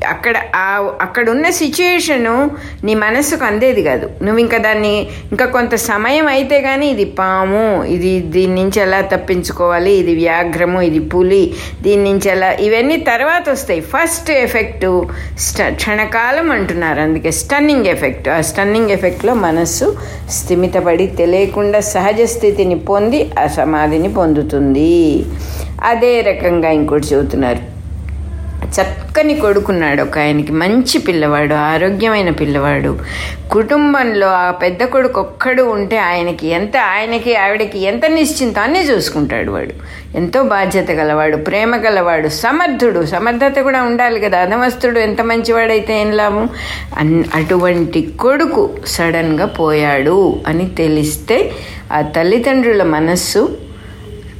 అక్కడ 0.05 0.37
ఆ 0.55 0.93
అక్కడ 1.01 1.29
ఉన్న 1.29 1.49
సిచ్యుయేషను 1.49 2.51
నీ 2.83 2.95
మనస్సుకు 2.95 3.45
అందేది 3.45 3.83
కాదు. 3.83 4.09
నువ్వు 4.23 4.39
ఇంకా 4.39 4.57
దాన్ని 4.57 5.07
ఇంకా 5.31 5.45
కొంత 5.45 5.75
సమయం 5.75 6.27
అయితే 6.27 6.61
కానీ 6.61 6.89
ఇది 6.89 7.05
పాము 7.05 7.83
ఇది 7.83 8.19
దీని 8.19 8.55
నుంచి 8.55 8.81
ఎలా 8.81 9.01
తప్పించుకోవాలి 9.01 9.91
ఇది 9.91 10.15
వ్యాఘ్రము 10.15 10.81
ఇది 10.81 10.99
పులి 10.99 11.53
దీని 11.81 12.03
నుంచి 12.03 12.29
ఎలా 12.29 12.51
ఇవన్నీ 12.51 12.97
తర్వాత 12.97 13.49
వస్తాయి. 13.49 13.81
ఫస్ట్ 13.81 14.31
ఎఫెక్ట్ 14.31 14.85
స్ట 15.39 15.61
క్షణకాలం 15.61 16.51
అంటున్నారు. 16.51 17.01
అందుకే 17.01 17.31
స్టన్నింగ్ 17.31 17.85
ఎఫెక్ట్ 17.85 18.29
ఆ 18.29 18.41
స్టన్నింగ్ 18.41 18.91
ఎఫెక్ట్లో 18.91 19.33
మనస్సు 19.33 19.97
స్థిమితపడి 20.29 21.07
తెలియకుండా 21.07 21.79
సహజ 21.79 22.21
స్థితిని 22.21 22.75
పొంది 22.75 23.31
ఆ 23.39 23.47
సమాధిని 23.47 24.13
పొందుతుంది. 24.13 25.25
అదే 25.83 26.21
రకంగా 26.21 26.69
ఇంకోటి 26.69 27.07
చెబుతున్నారు. 27.07 27.70
చక్కని 28.71 29.35
కొడుకున్నాడు 29.35 30.01
ఒక 30.01 30.19
ఆయనకి. 30.19 30.51
మంచి 30.51 30.99
పిల్లవాడు 30.99 31.53
ఆరోగ్యమైన 31.53 32.29
పిల్లవాడు. 32.29 32.99
కుటుంబంలో 33.51 34.27
ఆ 34.27 34.51
పెద్ద 34.51 34.83
కొడుకు 34.83 35.21
ఒక్కడు 35.21 35.63
ఉంటే 35.63 35.97
ఆయనకి 35.97 36.47
ఎంత 36.47 36.77
ఆయనకి 36.77 37.35
ఆవిడకి 37.35 37.79
ఎంత 37.79 38.05
నిశ్చింతాన్ని 38.05 38.79
అన్నీ 38.79 38.93
చూసుకుంటాడు 38.93 39.51
వాడు. 39.51 39.73
ఎంతో 40.17 40.43
బాధ్యత 40.43 40.91
గలవాడు 40.91 41.37
ప్రేమ 41.37 41.75
గలవాడు 41.75 42.27
సమర్థుడు. 42.27 43.05
సమర్థత 43.05 43.59
కూడా 43.61 43.83
ఉండాలి 43.83 44.19
కదా. 44.19 44.39
అధమస్తుడు 44.39 44.99
ఎంత 44.99 45.21
మంచివాడైతే 45.21 46.01
ఏం 46.01 46.11
లాభం? 46.11 46.49
అన్ 46.97 47.23
అటువంటి 47.35 48.01
కొడుకు 48.01 48.69
సడన్గా 48.85 49.45
పోయాడు 49.45 50.39
అని 50.47 50.69
తెలిస్తే 50.69 51.51
ఆ 51.93 52.01
తల్లిదండ్రుల 52.01 52.83
మనస్సు 52.83 53.57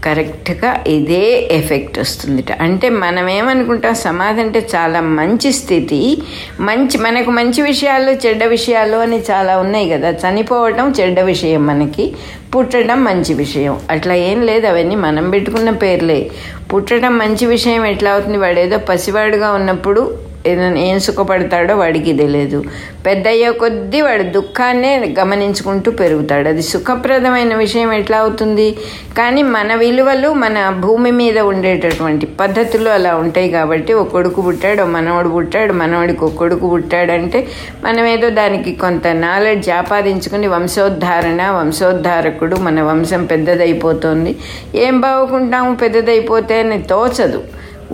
కరెక్ట్గా 0.04 0.84
ఇదే 0.88 1.48
ఎఫెక్ట్ 1.52 2.00
వస్తుంది 2.00 2.46
అంటే 2.62 2.90
మనం 2.90 3.30
ఏమనుకుంటాం 3.30 3.94
సమాధి 3.96 4.42
అంటే 4.42 4.68
చాలా 4.76 5.02
మంచి 5.02 5.52
స్థితి. 5.52 6.22
మంచి 6.60 6.98
మనకు 6.98 7.32
మంచి 7.32 7.62
విషయాలు 7.62 8.12
చెడ్డ 8.12 8.44
విషయాలు 8.44 8.98
అని 8.98 9.20
చాలా 9.32 9.58
ఉన్నాయి 9.58 9.90
కదా. 9.90 10.10
చనిపోవటం 10.10 10.94
చెడ్డ 11.00 11.20
విషయం 11.20 11.68
మనకి 11.68 12.14
పుట్టడం 12.56 13.04
మంచి 13.04 13.34
విషయం. 13.34 13.80
అట్లా 13.90 14.16
ఏం 14.16 14.42
లేదు 14.42 14.68
అవన్నీ 14.68 14.96
మనం 14.96 15.30
పెట్టుకున్న 15.30 15.70
పేర్లే. 15.70 16.32
పుట్టడం 16.74 17.18
మంచి 17.18 17.46
విషయం 17.46 17.86
ఎట్లా 17.86 18.12
అవుతుంది? 18.12 18.38
వాడు 18.38 18.60
ఏదో 18.60 18.78
పసివాడుగా 18.78 19.52
ఉన్నప్పుడు 19.52 20.31
ఏం 20.48 21.00
సుఖపడతాడో 21.00 21.76
వాడికి 21.76 22.14
తెలియదు 22.14 22.64
పెద్ద 23.06 23.28
అయ్యే 23.28 23.52
కొద్దీ 23.52 24.02
వాడు 24.02 24.24
దుఃఖాన్నే 24.24 25.16
గమనించుకుంటూ 25.20 25.92
పెరుగుతాడు. 25.92 26.50
అది 26.50 26.62
సుఖప్రదమైన 26.62 27.56
విషయం 27.56 27.94
ఎట్లా 27.94 28.18
అవుతుంది? 28.18 28.78
కానీ 29.18 29.44
మన 29.44 29.76
విలువలు 29.76 30.34
మన 30.34 30.78
భూమి 30.80 31.12
మీద 31.12 31.40
ఉండేటటువంటి 31.40 32.26
పద్ధతులు 32.26 32.90
అలా 32.90 33.16
ఉంటాయి 33.16 33.50
కాబట్టి 33.50 33.94
ఒక 33.94 34.08
కొడుకు 34.08 34.42
పుట్టాడు 34.42 34.82
ఒక 34.82 34.88
మనవడు 34.88 35.30
పుట్టాడు 35.30 35.74
మనవడికి 35.74 36.26
ఒక 36.26 36.34
కొడుకు 36.34 36.70
పుట్టాడంటే 36.70 37.48
మనం 37.84 38.06
ఏదో 38.06 38.30
దానికి 38.30 38.76
కొంత 38.76 39.08
నాలెడ్జ్ 39.08 39.70
ఆపాదించుకుని 39.70 40.48
వంశోద్ధారణ 40.48 41.52
వంశోద్ధారకుడు 41.52 42.56
మన 42.56 42.82
వంశం 42.82 43.26
పెద్దదైపోతుంది. 43.26 44.38
ఏం 44.76 45.02
బాగుకుంటాము 45.02 45.76
పెద్దదైపోతే 45.76 46.60
అని 46.60 46.82
తోచదు. 46.82 47.44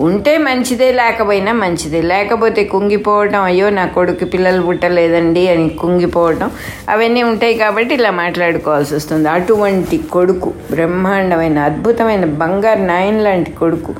ఉంటే 0.06 0.38
మంచిదే 0.38 0.92
లేకపోయినా 0.92 1.52
మంచిదే. 1.52 2.00
లేకపోతే 2.02 2.64
కుంగిపోవటం 2.64 3.42
అయ్యో 3.42 3.70
నా 3.70 3.86
కొడుకు 3.86 4.24
పిల్లలు 4.24 4.62
పుట్టలేదండి 4.62 5.48
అని 5.48 5.68
కుంగిపోవటం 5.68 6.50
అవన్నీ 6.88 7.22
ఉంటాయి 7.22 7.54
కాబట్టి 7.54 7.94
ఇలా 7.94 8.10
మాట్లాడుకోవాల్సి 8.10 8.94
వస్తుంది. 8.94 9.28
అటువంటి 9.28 9.98
కొడుకు 9.98 10.52
బ్రహ్మాండమైన 10.70 11.58
అద్భుతమైన 11.58 12.24
బంగారు 12.24 12.80
నాయన్ 12.80 13.24
లాంటి 13.24 13.50
కొడుకు 13.50 13.94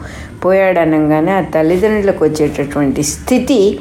పోయాడనగానే 0.45 1.33
ఆ 1.33 1.40
తల్లిదండ్రులకు 1.40 2.25
వచ్చేటటువంటి 2.25 3.02
స్థితి 3.02 3.81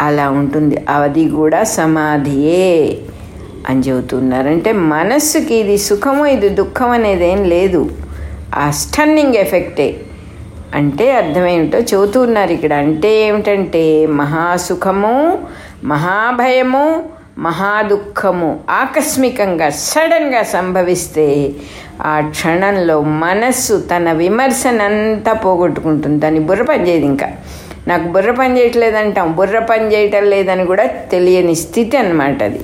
అలా 0.00 0.30
ఉంటుంది. 0.30 0.76
అది 0.88 1.28
కూడా 1.30 1.64
సమాధియే 1.64 2.98
అని 3.68 3.80
చెబుతున్నారు 3.80 4.48
అంటే 4.48 4.72
మనస్సుకి 4.72 5.54
ఇది 5.54 5.78
సుఖము 5.78 6.26
ఇది 6.26 6.48
దుఃఖం 6.48 6.90
అనేది 6.90 7.26
ఏం 7.32 7.44
లేదు. 7.44 7.90
ఆ 8.54 8.70
స్టన్నింగ్ 8.70 9.34
ఎఫెక్టే. 9.34 9.88
అంటే 10.74 11.12
అర్థమేమిటో 11.12 11.78
చెబుతూ 11.78 12.20
ఉన్నారు 12.20 12.52
ఇక్కడ. 12.52 12.72
అంటే 12.72 13.14
ఏమిటంటే 13.14 14.06
మహాసుఖము 14.06 15.38
మహాభయము 15.84 17.02
మహాదుఖము 17.38 18.60
ఆకస్మికంగా 18.70 19.70
సడన్గా 19.70 20.42
సంభవిస్తే 20.42 21.52
ఆ 22.02 22.20
క్షణంలో 22.30 23.00
మనస్సు 23.00 23.84
తన 23.96 24.12
విమర్శనంతా 24.12 25.32
పోగొట్టుకుంటుంది. 25.32 26.20
దాన్ని 26.20 26.40
బుర్ర 26.40 26.62
పనిచేయదు 26.62 27.04
ఇంకా. 27.04 27.30
నాకు 27.88 28.04
బుర్ర 28.04 28.30
పని 28.30 28.60
చేయట్లేదంటాం. 28.60 29.32
బుర్ర 29.32 29.58
పని 29.58 29.94
చేయటం 29.94 30.24
లేదని 30.24 30.66
కూడా 30.66 30.84
తెలియని 30.84 31.54
స్థితి 31.54 31.96
అనమాట 31.96 32.42
అది. 32.42 32.60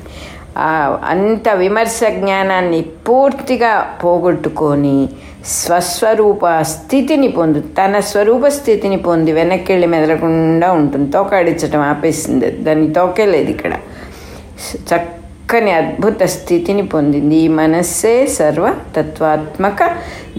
అంత 1.04 1.49
విమర్శ 1.49 2.00
జ్ఞానాన్ని 2.11 2.80
పూర్తిగా 2.80 3.99
పోగొట్టుకొని 4.04 5.08
స్వస్వరూప 5.46 6.61
స్థితిని 6.61 7.28
పొందు 7.28 7.61
తన 7.61 8.00
స్వరూప 8.00 8.46
స్థితిని 8.46 8.96
పొంది 8.96 9.32
వెనక్కి 9.32 9.73
వెళ్ళి 9.73 9.88
మెదలకుండా 9.88 10.73
ఉంటుంది. 10.73 11.11
తోకాడించడం 11.11 11.80
ఆపేసింది. 11.80 12.50
దాన్ని 12.50 12.92
తోకేలేదు 12.92 13.50
ఇక్కడ. 13.50 13.73
చక్కని 14.76 15.70
అద్భుత 15.70 16.23
స్థితిని 16.23 16.87
పొందింది. 16.87 17.37
ఈ 17.37 17.49
మనస్సే 17.49 18.26
సర్వ 18.26 18.75
తత్వాత్మక 18.96 19.90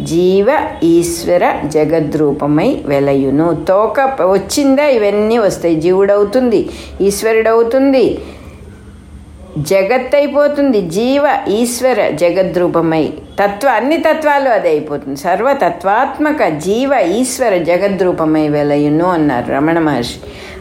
జీవ 0.03 0.48
ఈశ్వర 0.84 1.53
జగద్రూపమై 1.65 2.81
వెలయును. 2.86 3.65
తోక 3.67 4.00
వచ్చిందా? 4.22 4.88
ఇవన్నీ 4.88 5.38
వస్తాయి. 5.38 5.75
జీవుడవుతుంది 5.75 6.69
ఈశ్వరుడవుతుంది 7.01 8.19
జగత్ 9.57 10.15
అయిపోతుంది 10.15 10.81
జీవ 10.81 11.24
ఈశ్వర 11.50 12.09
జగద్రూపమై. 12.09 13.13
తత్వ 13.43 13.69
అన్ని 13.69 13.97
తత్వాలు 13.97 14.50
అది 14.50 14.67
అయిపోతుంది. 14.67 15.17
సర్వతత్వాత్మక 15.17 16.43
జీవ 16.43 16.91
ఈశ్వర 17.00 17.57
జగద్రూపమై 17.57 18.47
వెలయును 18.47 19.05
అన్నారు 19.05 19.51
రమణ 19.51 19.79
మహర్షి. 19.79 20.15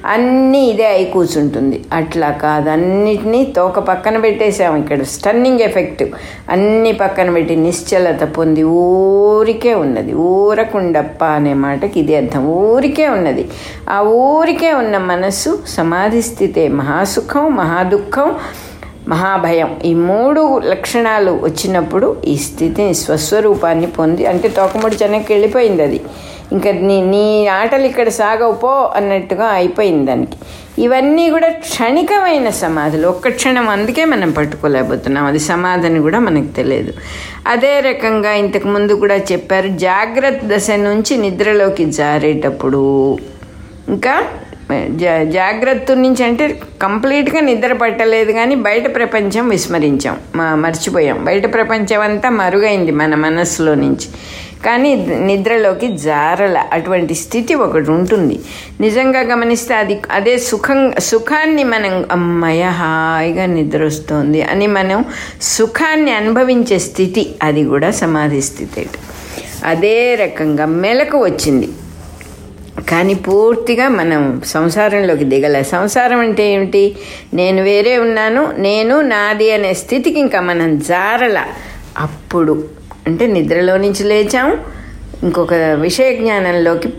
అన్నీ 0.07 0.65
ఇదే 0.65 0.87
అయి 0.87 1.05
కూర్చుంటుంది. 1.05 1.85
అట్లా 1.93 2.31
కాదు 2.31 2.71
అన్నిటినీ 2.71 3.53
తోక 3.57 3.79
పక్కన 3.79 4.19
పెట్టేశాము 4.19 4.77
ఇక్కడ. 4.77 5.03
Stunning 5.03 5.61
effect. 5.61 6.05
అన్ని 6.51 6.93
పక్కన 6.93 7.31
పెట్టి 7.31 7.57
నిశ్చలత 7.57 8.25
పొంది 8.25 8.63
ఊరికే 8.63 9.75
ఉన్నది. 9.75 10.15
ఊరకుండప్ప 10.15 11.25
అనే 11.25 11.55
మాటకి 11.55 12.01
ఇది 12.01 12.17
అర్థం. 12.17 12.47
ఊరికే 12.47 13.09
ఉన్నది. 13.09 13.49
ఆ 13.91 14.01
ఊరికే 14.01 14.73
ఉన్న 14.73 14.99
మనస్సు 14.99 15.59
సమాధి 15.69 16.23
స్థితే 16.23 16.69
మహాసుఖం 16.69 17.57
మహాదుఖం 17.57 18.35
మహాభయం. 19.09 19.81
ఈ 19.85 19.95
మూడు 19.95 20.59
లక్షణాలు 20.59 21.41
వచ్చినప్పుడు 21.43 22.17
ఈ 22.27 22.37
స్థితిని 22.37 22.95
స్వస్వరూపాన్ని 22.95 23.87
పొంది 23.87 24.27
అంటే 24.27 24.49
తోకముడి 24.49 24.97
చెనక్కి 25.03 25.33
వెళ్ళిపోయింది 25.33 25.83
అది. 25.83 26.01
ఇంకా 26.53 26.73
నీ 26.73 27.01
నీ 27.01 27.47
ఆటలు 27.47 27.85
ఇక్కడ 27.85 28.09
సాగవు 28.09 28.53
పో 28.53 28.93
అన్నట్టుగా 28.97 29.47
అయిపోయింది 29.47 30.07
దానికి. 30.07 30.37
ఇవన్నీ 30.83 31.31
కూడా 31.31 31.49
క్షణికమైన 31.49 32.51
సమాధులు. 32.51 33.09
ఒక్క 33.09 33.29
క్షణం 33.29 33.69
అందుకే 33.69 34.05
మనం 34.05 34.31
పట్టుకోలేకపోతున్నాం. 34.31 35.25
అది 35.27 35.39
సమాధిని 35.39 36.01
కూడా 36.01 36.19
మనకు 36.19 36.53
తెలియదు. 36.57 36.93
అదే 37.47 37.81
రకంగా 37.81 38.33
ఇంతకు 38.33 38.69
ముందు 38.69 38.93
కూడా 38.93 39.17
చెప్పారు 39.17 39.69
జాగ్రత్త 39.69 40.41
దశ 40.45 40.71
నుంచి 40.71 41.17
నిద్రలోకి 41.17 41.85
జారేటప్పుడు. 41.85 43.19
ఇంకా 43.89 44.25
జా 44.73 45.23
జాగ్రత్త 45.23 45.93
నుంచి 45.93 46.25
అంటే 46.25 46.61
కంప్లీట్గా 46.83 47.41
నిద్ర 47.41 47.73
పట్టలేదు 47.73 48.33
కానీ 48.33 48.55
బయట 48.55 48.95
ప్రపంచం 48.95 49.49
విస్మరించాం. 49.49 50.17
మా 50.37 50.55
మర్చిపోయాం. 50.55 51.25
బయట 51.25 51.55
ప్రపంచం 51.55 52.01
అంతా 52.01 52.29
మరుగైంది 52.29 52.93
మన 52.93 53.15
మనస్సులో 53.15 53.75
నుంచి. 53.75 54.09
కానీ 54.67 55.07
నిద్రలోకి 55.19 55.89
జారల 55.97 56.65
అటువంటి 56.73 57.15
స్థితి 57.15 57.55
ఒకటి 57.55 57.91
ఉంటుంది. 57.91 58.41
నిజంగా 58.81 59.21
గమనిస్తే 59.21 59.75
అది 59.75 60.01
అదే 60.11 60.39
సుఖం 60.39 60.93
సుఖాన్ని 60.99 61.65
మనం 61.65 62.05
అమ్మయ్య 62.13 62.65
హాయిగా 62.65 63.47
నిద్ర 63.47 63.85
వస్తుంది 63.85 64.43
అని 64.43 64.67
మనం 64.67 65.05
సుఖాన్ని 65.43 66.11
అనుభవించే 66.11 66.79
స్థితి 66.79 67.35
అది 67.43 67.65
కూడా 67.65 67.91
సమాధి 67.91 68.43
స్థితి. 68.43 68.87
అదే 69.65 70.15
రకంగా 70.15 70.67
మెలకు 70.67 71.19
వచ్చింది. 71.19 71.69
కానీ 72.81 73.15
పూర్తిగా 73.15 73.89
మనం 73.89 74.43
సంసారంలోకి 74.45 75.25
దిగల. 75.25 75.63
సంసారం 75.63 76.19
అంటే 76.19 76.53
ఏమిటి? 76.53 76.97
నేను 77.35 77.63
వేరే 77.63 77.99
ఉన్నాను 77.99 78.53
నేను 78.59 79.01
నాది 79.01 79.53
అనే 79.53 79.75
స్థితికి 79.75 80.21
ఇంకా 80.21 80.41
మనం 80.41 80.79
జారల. 80.79 81.45
అప్పుడు 81.99 82.65
అంటే 83.07 83.27
నిద్రలో 83.27 83.77
నుంచి 83.77 84.05
లేచాం 84.05 84.61
ఇంకొక 85.23 85.55
విషయ 85.55 86.17
జ్ఞానంలోకి 86.17 86.93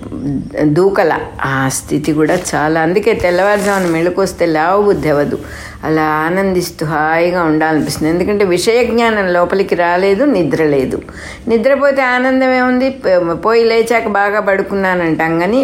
దూకల. 0.63 1.19
ఆ 1.41 1.69
స్థితి 1.73 2.13
కూడా 2.13 2.39
చాలా. 2.55 2.81
అందుకే 2.81 3.13
తెల్లవారుజామున 3.13 3.91
మెళుకొస్తే 3.91 4.45
లావు 4.45 4.81
బుద్ధి 4.81 5.09
అవ్వదు. 5.09 5.39
అలా 5.85 6.03
ఆనందిస్తూ 6.03 6.85
హాయిగా 6.85 7.43
ఉండాలనిపిస్తుంది. 7.43 8.09
ఎందుకంటే 8.11 8.45
విషయ 8.45 8.83
జ్ఞానం 8.83 9.27
లోపలికి 9.33 9.75
రాలేదు 9.75 10.23
నిద్ర 10.23 10.63
లేదు. 10.63 11.01
నిద్రపోతే 11.47 12.01
ఆనందం 12.01 12.53
ఏముంది? 12.53 12.89
పోయి 13.45 13.63
లేచాక 13.63 14.07
బాగా 14.07 14.39
పడుకున్నానంటాం 14.39 15.39
కానీ 15.39 15.61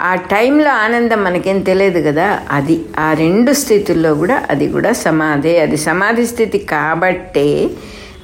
ఆ 0.00 0.14
టైంలో 0.14 0.70
ఆనందం 0.70 1.24
మనకేం 1.24 1.60
తెలియదు 1.60 2.00
కదా. 2.10 2.40
అది 2.50 2.80
ఆ 2.98 3.12
రెండు 3.12 3.52
స్థితుల్లో 3.52 4.14
కూడా 4.14 4.42
అది 4.50 4.68
కూడా 4.68 4.92
సమాధే. 4.92 5.60
అది 5.60 5.76
సమాధి 5.76 6.26
స్థితి 6.26 6.58
కాబట్టే 6.58 7.48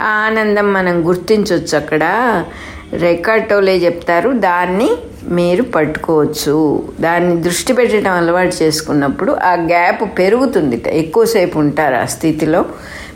ఆ 0.01 0.11
ఆనందం 0.27 0.73
మనం 0.73 1.09
గుర్తించవచ్చు 1.09 1.77
అక్కడ. 1.77 2.03
రికార్టోలే 2.95 3.77
చెప్తారు. 3.77 4.31
దాన్ని 4.31 4.91
మీరు 5.29 5.63
పట్టుకోవచ్చు. 5.63 6.89
దాన్ని 7.01 7.43
దృష్టి 7.43 7.73
పెట్టడం 7.73 8.13
అలవాటు 8.13 8.63
చేసుకున్నప్పుడు 8.63 9.33
ఆ 9.33 9.55
గ్యాప్ 9.55 10.19
పెరుగుతుంది. 10.19 10.83
ఎక్కువసేపు 10.87 11.59
ఉంటారు 11.59 11.95
ఆ 11.95 12.05
స్థితిలో. 12.05 12.65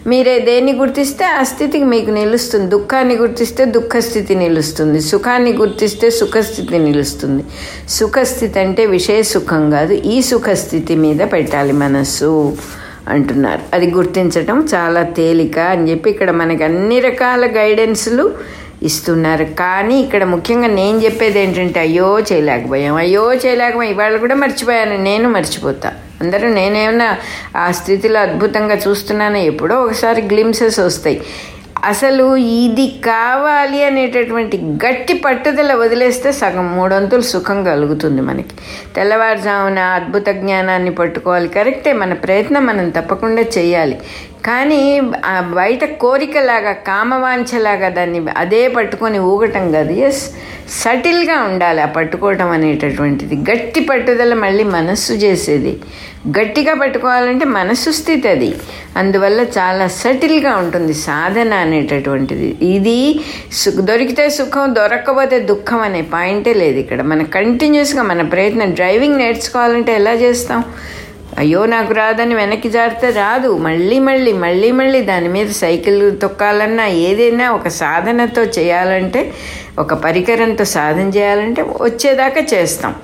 మీరే 0.07 0.39
దేన్ని 0.39 0.73
గుర్తిస్తే 0.73 1.25
ఆ 1.25 1.43
స్థితికి 1.43 1.85
మీకు 1.85 2.11
నిలుస్తుంది. 2.11 2.67
దుఃఖాన్ని 2.67 3.17
గుర్తిస్తే 3.17 3.65
దుఃఖస్థితి 3.65 4.35
నిలుస్తుంది. 4.35 5.01
సుఖాన్ని 5.01 5.53
గుర్తిస్తే 5.53 6.11
సుఖస్థితి 6.11 6.79
నిలుస్తుంది. 6.79 7.45
సుఖస్థితి 7.89 8.61
అంటే 8.61 8.87
విషయ 8.87 9.23
సుఖం 9.23 9.71
కాదు. 9.71 9.93
ఈ 9.93 10.23
సుఖస్థితి 10.23 10.97
మీద 10.97 11.21
పెట్టాలి 11.33 11.73
మనస్సు 11.73 12.57
అంటున్నారు. 13.09 13.61
అది 13.75 13.91
గుర్తించటం 13.91 14.69
చాలా 14.75 15.03
తేలిక 15.03 15.59
అని 15.59 15.91
చెప్పి 15.91 16.11
ఇక్కడ 16.11 16.31
మనకి 16.31 16.65
అన్ని 16.65 17.01
రకాల 17.01 17.47
గైడెన్స్లు 17.47 18.31
ఇస్తున్నారు. 18.83 19.45
కానీ 19.45 20.01
ఇక్కడ 20.01 20.25
ముఖ్యంగా 20.25 20.69
నేను 20.69 20.99
చెప్పేది 20.99 21.41
ఏంటంటే 21.41 21.81
అయ్యో 21.81 22.21
చేయలేకపోయాం 22.21 22.97
అయ్యో 22.97 23.35
చేయలేకపోయాం. 23.35 23.93
ఇవాళ 23.93 24.17
కూడా 24.17 24.35
మర్చిపోయాను 24.35 24.97
నేను 25.03 25.29
మర్చిపోతా. 25.29 25.93
అందరూ 26.21 26.49
నేనేమన్నా 26.49 27.17
ఆ 27.57 27.71
స్థితిలో 27.71 28.21
అద్భుతంగా 28.21 28.75
చూస్తున్నాను 28.75 29.37
ఎప్పుడో 29.37 29.77
ఒకసారి 29.83 30.23
గ్లిమ్సెస్ 30.23 30.79
వస్తాయి. 30.79 31.23
అసలు 31.85 32.37
ఇది 32.37 32.87
కావాలి 32.87 33.85
అనేటటువంటి 33.85 34.57
గట్టి 34.57 35.15
పట్టుదల 35.15 35.75
వదిలేస్తే 35.75 36.33
సగం 36.33 36.77
మూడొంతులు 36.77 37.21
సుఖం 37.21 37.65
కలుగుతుంది 37.65 38.21
మనకి. 38.21 38.55
తెల్లవారుజామున 38.97 39.79
అద్భుత 39.79 40.29
జ్ఞానాన్ని 40.29 40.91
పట్టుకోవాలి. 40.91 41.49
కరెక్టే 41.49 41.93
మన 41.93 42.13
ప్రయత్నం 42.13 42.67
మనం 42.67 42.91
తప్పకుండా 42.91 43.43
చేయాలి. 43.59 43.99
కానీ 44.45 45.01
ఆ 45.25 45.41
బయట 45.55 45.85
కోరికలాగా 45.85 46.73
కామవాంఛలాగా 46.73 47.89
దాన్ని 47.89 48.21
అదే 48.37 48.69
పట్టుకొని 48.69 49.19
ఊగటం 49.19 49.73
కాదు. 49.73 49.93
ఎస్ 49.93 50.31
సటిల్గా 50.83 51.43
ఉండాలి 51.43 51.81
ఆ 51.81 51.87
పట్టుకోవటం 51.87 52.51
అనేటటువంటిది. 52.51 53.37
గట్టి 53.51 53.81
పట్టుదల 53.81 54.35
మళ్ళీ 54.35 54.65
మనస్సు 54.65 55.13
చేసేది. 55.13 55.73
గట్టిగా 56.39 56.75
పట్టుకోవాలంటే 56.75 57.45
మనస్సు 57.45 57.91
స్థితి 57.91 58.29
అది. 58.29 58.55
అందువల్ల 58.97 59.41
చాలా 59.41 59.87
సటిల్గా 59.89 60.57
ఉంటుంది 60.57 60.95
సాధన 60.95 61.55
అనేటటువంటిది. 61.55 62.49
ఇది 62.63 63.21
దొరికితే 63.79 64.31
సుఖం 64.31 64.75
దొరకకపోతే 64.75 65.41
దుఃఖం 65.41 65.81
అనే 65.81 66.03
పాయింటే 66.03 66.55
లేదు 66.55 66.79
ఇక్కడ. 66.79 67.03
మన 67.03 67.23
కంటిన్యూస్గా 67.23 68.03
మన 68.03 68.23
ప్రయత్నం 68.23 68.71
డ్రైవింగ్ 68.71 69.17
నేర్చుకోవాలంటే 69.17 69.95
ఎలా 69.95 70.13
చేస్తాం? 70.13 70.63
అయ్యో 71.39 71.67
నాకు 71.67 71.93
రాదని 71.93 72.35
వెనక్కి 72.35 72.71
జారితే 72.71 73.11
రాదు. 73.11 73.57
మళ్ళీ 73.59 73.99
మళ్ళీ 73.99 74.33
మళ్ళీ 74.33 74.73
మళ్ళీ 74.73 75.01
దాని 75.03 75.29
మీద 75.29 75.51
సైకిల్ 75.55 76.21
తొక్కాలన్నా 76.23 76.87
ఏదైనా 77.07 77.53
ఒక 77.53 77.69
సాధనతో 77.69 78.43
చేయాలంటే 78.57 79.21
ఒక 79.79 79.95
పరికరంతో 79.95 80.65
సాధన 80.77 81.09
చేయాలంటే 81.09 81.63
వచ్చేదాకా 81.81 82.41
చేస్తాం. 82.55 82.95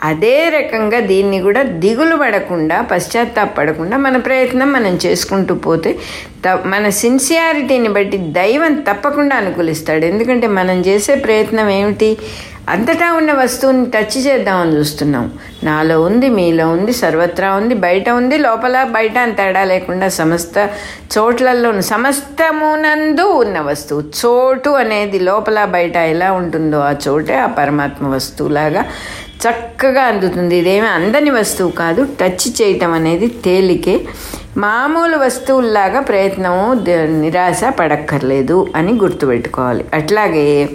అదే 0.00 0.48
రకంగా 0.48 1.00
దీన్ని 1.00 1.42
కూడా 1.42 1.62
దిగులు 1.62 2.16
పడకుండా 2.16 2.80
పశ్చాత్తాపడకుండా 2.82 3.96
మన 3.96 4.16
ప్రయత్నం 4.16 4.72
మనం 4.72 4.94
చేసుకుంటూ 5.06 5.54
పోతే 5.54 5.90
త 6.44 6.60
మన 6.66 6.88
సిన్సియారిటీని 7.02 7.88
బట్టి 7.88 8.18
దైవం 8.18 8.74
తప్పకుండా 8.88 9.36
అనుకూలిస్తాడు. 9.36 10.04
ఎందుకంటే 10.04 10.46
మనం 10.46 10.80
చేసే 10.80 11.14
ప్రయత్నం 11.14 11.68
ఏమిటి? 11.70 12.10
అంతటా 12.68 13.12
ఉన్న 13.12 13.32
వస్తువుని 13.32 13.86
టచ్ 13.90 14.26
చేద్దామని 14.26 14.76
చూస్తున్నాం. 14.76 15.32
నాలో 15.64 16.02
ఉంది 16.02 16.28
మీలో 16.28 16.68
ఉంది 16.68 16.92
సర్వత్రా 16.92 17.54
ఉంది 17.54 17.74
బయట 17.74 18.10
ఉంది 18.10 18.38
లోపల 18.38 18.82
బయట 18.82 19.18
అని 19.18 19.32
తేడా 19.32 19.64
లేకుండా 19.64 20.08
సమస్త 20.08 20.70
చోట్లలో 21.14 21.80
సమస్తమునందు 21.80 23.22
ఉన్న 23.22 23.60
వస్తువు. 23.60 24.02
చోటు 24.20 24.70
అనేది 24.70 25.18
లోపల 25.18 25.64
బయట 25.64 25.96
ఎలా 25.96 26.32
ఉంటుందో 26.32 26.80
ఆ 26.80 26.94
చోటే 27.08 27.36
ఆ 27.36 27.46
పరమాత్మ 27.46 28.14
వస్తువులాగా 28.14 28.84
చక్కగా 29.44 30.02
అందుతుంది. 30.02 30.58
ఇదేమి 30.58 30.86
అందని 30.86 31.30
వస్తువు 31.30 31.70
కాదు 31.70 32.02
టచ్ 32.20 32.62
చేయటం 32.62 32.92
అనేది 32.92 33.28
తేలికే 33.28 34.00
మామూలు 34.56 35.16
వస్తువుల్లాగా 35.16 36.00
ప్రయత్నము 36.00 36.84
నిరాశ 37.20 37.64
పడక్కర్లేదు 37.64 38.72
అని 38.76 38.92
గుర్తుపెట్టుకోవాలి. 38.92 39.84
అట్లాగే 39.94 40.68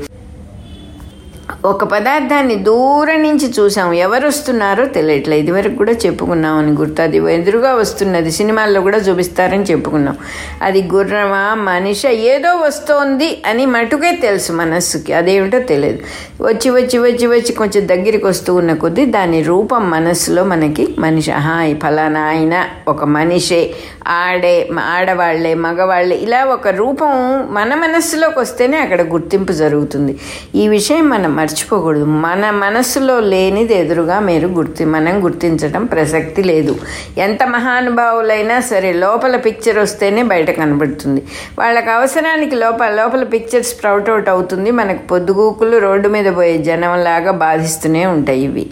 ఒక 1.68 1.84
పదార్థాన్ని 1.84 2.56
దూరం 2.56 3.24
నుంచి 3.24 3.54
చూసాం. 3.60 3.94
ఎవరు 3.94 4.28
వస్తున్నారో 4.28 4.86
తెలియట్లే. 4.86 5.40
ఇదివరకు 5.40 5.76
కూడా 5.76 5.92
చెప్పుకున్నాం 5.92 6.58
అని 6.58 6.72
గుర్తు. 6.72 7.02
అది 7.02 7.18
ఎదురుగా 7.18 7.74
వస్తున్నది 7.74 8.32
సినిమాల్లో 8.32 8.82
కూడా 8.82 8.98
చూపిస్తారని 8.98 9.64
చెప్పుకున్నాం. 9.64 10.18
అది 10.62 10.84
గుర్రమా? 10.94 11.56
మనిష? 11.56 12.06
ఏదో 12.06 12.56
వస్తోంది 12.56 13.44
అని 13.46 13.66
మటుకే 13.66 14.12
తెలుసు 14.12 14.52
మనస్సుకి. 14.52 15.14
అదేమిటో 15.14 15.60
తెలియదు. 15.60 16.00
వచ్చి 16.42 16.70
వచ్చి 16.70 16.98
వచ్చి 16.98 17.28
వచ్చి 17.28 17.52
కొంచెం 17.52 17.88
దగ్గరికి 17.88 18.26
వస్తూ 18.26 18.56
ఉన్న 18.56 18.74
కొద్దీ 18.74 19.06
దాని 19.06 19.42
రూపం 19.44 19.90
మనస్సులో 19.90 20.44
మనకి 20.44 20.96
మనిషి. 21.00 21.32
హాయ్ 21.32 21.76
ఫలానా 21.76 22.22
ఆయన 22.22 22.66
ఒక 22.88 23.04
మనిషే. 23.04 23.74
ఆడే 24.08 24.70
ఆడవాళ్ళే 24.80 25.54
మగవాళ్ళే 25.54 26.16
ఇలా 26.16 26.46
ఒక 26.46 26.68
రూపం 26.68 27.10
మన 27.52 27.76
మనస్సులోకి 27.76 28.40
వస్తేనే 28.40 28.78
అక్కడ 28.78 29.02
గుర్తింపు 29.02 29.52
జరుగుతుంది. 29.52 30.20
ఈ 30.56 30.68
విషయం 30.68 31.10
మనం 31.10 31.36
మర్చిపోకూడదు. 31.58 32.06
మన 32.06 32.50
మనసులో 32.52 33.20
లేనిది 33.20 33.76
ఎదురుగా 33.76 34.20
మీరు 34.20 34.48
గుర్తి 34.48 34.86
మనం 34.86 35.24
గుర్తించడం 35.24 35.86
ప్రసక్తి 35.86 36.44
లేదు. 36.44 36.76
ఎంత 37.18 37.44
మహానుభావులైనా 37.44 38.60
సరే 38.60 38.94
లోపల 38.94 39.36
పిక్చర్ 39.36 39.78
వస్తేనే 39.78 40.24
బయట 40.24 40.52
కనబడుతుంది. 40.52 41.24
వాళ్ళకి 41.60 41.90
అవసరానికి 41.90 42.56
లోపల 42.56 42.92
లోపల 42.92 43.24
పిక్చర్ 43.24 43.64
స్ప్రౌట్ 43.64 44.10
అవుట్ 44.10 44.30
అవుతుంది. 44.30 44.72
మనకు 44.72 45.08
పొద్దుగూకులు 45.08 45.78
రోడ్డు 45.78 46.10
మీద 46.10 46.38
పోయే 46.38 46.58
జనంలాగా 46.58 47.32
బాధిస్తూనే 47.32 48.06
ఉంటాయి 48.06 48.42
ఇవి. 48.42 48.68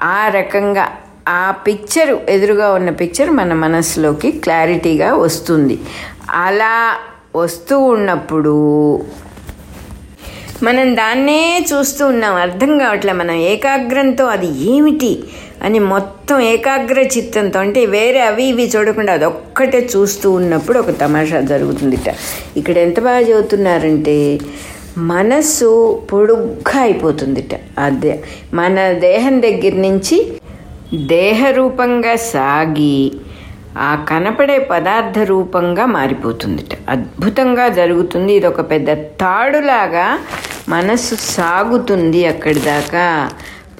ఆ 0.00 0.28
రకంగా 0.28 0.88
ఆ 1.28 1.54
పిక్చర్ 1.66 2.30
ఎదురుగా 2.30 2.70
ఉన్న 2.72 2.90
పిక్చర్ 2.90 3.30
మన 3.30 3.52
మనసులోకి 3.54 4.30
క్లారిటీగా 4.30 5.14
వస్తుంది. 5.14 5.78
అలా 6.30 6.96
వస్తూ 7.36 7.78
ఉన్నప్పుడు 7.78 8.54
మనం 10.62 10.94
దాన్నే 10.94 11.40
చూస్తూ 11.72 12.06
ఉన్నాం. 12.06 12.34
అర్థం 12.36 12.78
కావట్లే 12.78 13.12
మనం 13.12 13.34
ఏకాగ్రంతో 13.34 14.26
అది 14.26 14.48
ఏమిటి 14.64 15.24
అని 15.62 15.78
మొత్తం 15.78 16.40
ఏకాగ్ర 16.40 16.98
చిత్తంతో 16.98 17.58
అంటే 17.58 17.86
వేరే 17.86 18.20
అవి 18.20 18.44
ఇవి 18.44 18.64
చూడకుండా 18.64 19.12
అది 19.12 19.24
ఒక్కటే 19.24 19.88
చూస్తూ 19.94 20.30
ఉన్నప్పుడు 20.30 20.78
ఒక 20.78 20.90
తమాషా 20.90 21.40
జరుగుతుందిట 21.40 22.08
ఇక్కడ 22.56 22.78
ఎంత 22.78 23.00
బాగా 23.00 23.20
చదువుతున్నారంటే 23.20 24.16
మనస్సు 24.96 26.00
పొడుగ్గా 26.12 26.80
అయిపోతుందిట 26.80 27.54
అదే 27.78 28.22
మన 28.54 28.92
దేహం 28.98 29.40
దగ్గర 29.40 29.74
నుంచి 29.74 30.18
దేహరూపంగా 30.94 32.16
సాగి 32.16 32.96
ఆ 33.78 34.04
కనపడే 34.08 34.58
పదార్థ 34.58 35.18
రూపంగా 35.18 35.86
మారిపోతుందిట. 35.86 36.90
అద్భుతంగా 36.90 37.68
జరుగుతుంది. 37.68 38.32
ఇది 38.32 38.46
ఒక 38.46 38.70
పెద్ద 38.70 38.92
తాడులాగా 38.92 40.18
మనస్సు 40.68 41.14
సాగుతుంది 41.14 42.26
అక్కడి 42.26 42.60
దాకా. 42.60 43.30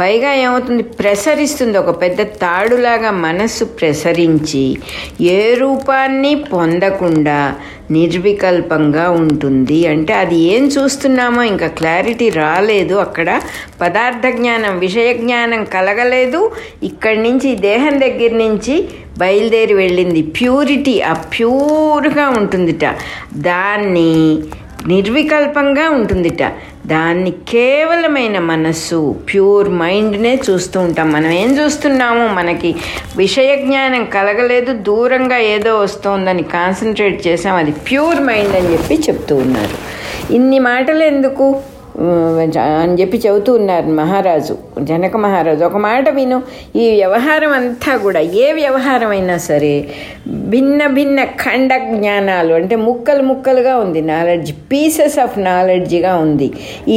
పైగా 0.00 0.32
ఏమవుతుంది? 0.32 0.82
ప్రసరిస్తుంది. 0.82 1.78
ఒక 1.78 2.02
పెద్ద 2.02 2.22
తాడులాగా 2.22 3.10
మనస్సు 3.10 3.64
ప్రసరించి 3.64 4.78
ఏ 5.20 5.54
రూపాన్ని 5.54 6.34
పొందకుండా 6.52 7.54
నిర్వికల్పంగా 7.90 9.10
ఉంటుంది. 9.10 9.86
అంటే 9.86 10.12
అది 10.14 10.36
ఏం 10.36 10.64
చూస్తున్నామో 10.66 11.42
ఇంకా 11.42 11.66
క్లారిటీ 11.66 12.28
రాలేదు. 12.28 12.94
అక్కడ 12.94 13.40
పదార్థ 13.80 14.36
జ్ఞానం 14.36 14.78
విషయ 14.78 15.12
జ్ఞానం 15.14 15.64
కలగలేదు. 15.64 16.52
ఇక్కడి 16.82 17.22
నుంచి 17.22 17.54
దేహం 17.54 18.00
దగ్గర 18.00 18.32
నుంచి 18.34 18.88
బయలుదేరి 19.18 19.74
వెళ్ళింది. 19.74 20.22
ప్యూరిటీ 20.22 21.00
ఆ 21.00 21.12
ప్యూర్గా 21.12 22.28
ఉంటుందిట. 22.28 22.84
దాన్ని 23.34 24.38
నిర్వికల్పంగా 24.86 25.90
ఉంటుందిట. 25.90 26.42
దాన్ని 26.86 27.30
కేవలమైన 27.30 28.38
మనస్సు 28.38 29.16
ప్యూర్ 29.32 29.68
మైండ్నే 29.68 30.40
చూస్తూ 30.50 30.80
ఉంటాం. 30.80 31.12
మనం 31.12 31.30
ఏం 31.30 31.58
చూస్తున్నాము 31.58 32.26
మనకి 32.26 32.74
విషయ 33.16 33.56
జ్ఞానం 33.56 34.04
కలగలేదు 34.04 34.72
దూరంగా 34.72 35.38
ఏదో 35.38 35.78
వస్తోందని 35.80 36.42
కాన్సన్ట్రేట్ 36.42 37.26
చేసాం. 37.26 37.56
అది 37.56 37.70
ప్యూర్ 37.70 38.20
మైండ్ 38.20 38.56
అని 38.56 38.72
చెప్పి 38.72 38.94
చెప్తూ 38.94 39.36
ఉన్నారు. 39.36 39.94
ఇన్ని 40.32 40.58
మాటలు 40.58 41.04
ఎందుకు? 41.04 41.60
అని 42.82 42.94
చెప్పి 43.00 43.18
చెబుతూ 43.24 43.50
ఉన్నారు 43.58 43.88
మహారాజు 43.98 44.54
జనక 44.88 45.16
మహారాజు. 45.24 45.62
ఒక 45.68 45.78
మాట 45.86 46.06
విను 46.16 46.38
ఈ 46.76 46.86
వ్యవహారం 46.96 47.52
అంతా 47.58 47.92
కూడా 48.04 48.20
ఏ 48.44 48.46
వ్యవహారం 48.60 49.10
అయినా 49.16 49.36
సరే 49.48 49.74
భిన్న 50.52 50.80
భిన్న 50.96 51.18
ఖండ 51.42 51.72
జ్ఞానాలు 51.92 52.52
అంటే 52.54 52.76
ముక్కలు 52.86 53.22
ముక్కలుగా 53.30 53.74
ఉంది 53.84 54.00
నాలెడ్జ్ 54.12 54.50
పీసెస్ 54.72 55.18
ఆఫ్ 55.24 55.36
నాలెడ్జ్గా 55.48 56.12
ఉంది. 56.24 56.48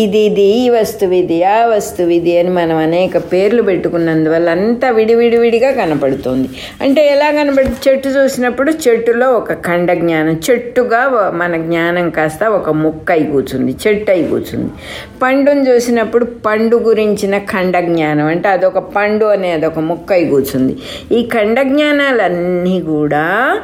ఇది 0.01 0.21
ఇది 0.29 0.45
ఈ 0.61 0.63
వస్తువు 0.77 1.15
ఇది 1.21 1.37
ఆ 1.53 1.57
వస్తువు 1.73 2.13
ఇది 2.17 2.33
అని 2.39 2.53
మనం 2.59 2.77
అనేక 2.87 3.17
పేర్లు 3.33 3.63
పెట్టుకున్నందువల్ల 3.69 4.49
అంతా 4.57 4.89
విడివిడివిడిగా 4.99 5.71
కనపడుతుంది. 5.81 6.49
అంటే 6.81 7.03
ఎలా 7.13 7.29
కనపడు 7.37 7.71
చెట్టు 7.85 8.09
చూసినప్పుడు 8.17 8.71
చెట్టులో 8.87 9.29
ఒక 9.39 9.53
ఖండ 9.69 9.91
జ్ఞానం 10.03 10.35
చెట్టుగా 10.49 11.03
మన 11.43 11.53
జ్ఞానం 11.67 12.09
కాస్త 12.09 12.43
ఒక 12.59 12.69
ముక్క 12.83 13.11
అయి 13.11 13.25
కూర్చుంది 13.33 13.75
చెట్టు 13.85 14.11
అయి 14.11 14.25
కూర్చుంది. 14.33 14.71
పండుని 15.21 15.69
చూసినప్పుడు 15.69 16.25
పండు 16.25 16.75
గురించిన 16.75 17.37
ఖండజ్ఞానం 17.37 18.25
అంటే 18.25 18.49
అదొక 18.49 18.77
పండు 18.77 19.25
అనే 19.25 19.51
అదొక 19.51 19.79
ముక్కై 19.79 20.25
కూర్చుంది. 20.25 20.77
ఈ 21.11 21.29
ఖండజ్ఞానాలన్నీ 21.33 22.81
కూడా 22.81 23.59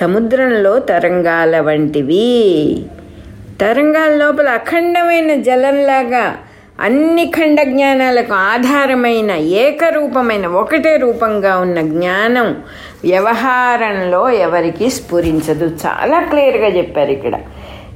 సముద్రంలో 0.00 0.78
తరంగాల 0.78 1.60
వంటివి. 1.60 2.82
తరంగాల 3.60 4.16
లోపల 4.16 4.48
అఖండమైన 4.48 5.40
జలంలాగా 5.40 6.36
అన్ని 6.80 7.32
ఖండ 7.36 7.62
జ్ఞానాలకు 7.62 8.34
ఆధారమైన 8.34 9.30
ఏకరూపమైన 9.30 10.46
ఒకటే 10.46 10.96
రూపంగా 10.96 11.56
ఉన్న 11.58 11.80
జ్ఞానం 11.80 12.56
వ్యవహారంలో 13.04 14.30
ఎవరికి 14.30 14.90
స్ఫురించదు. 14.90 15.64
చాలా 15.64 16.20
క్లియర్గా 16.20 16.66
చెప్పారు 16.66 17.10
ఇక్కడ. 17.10 17.34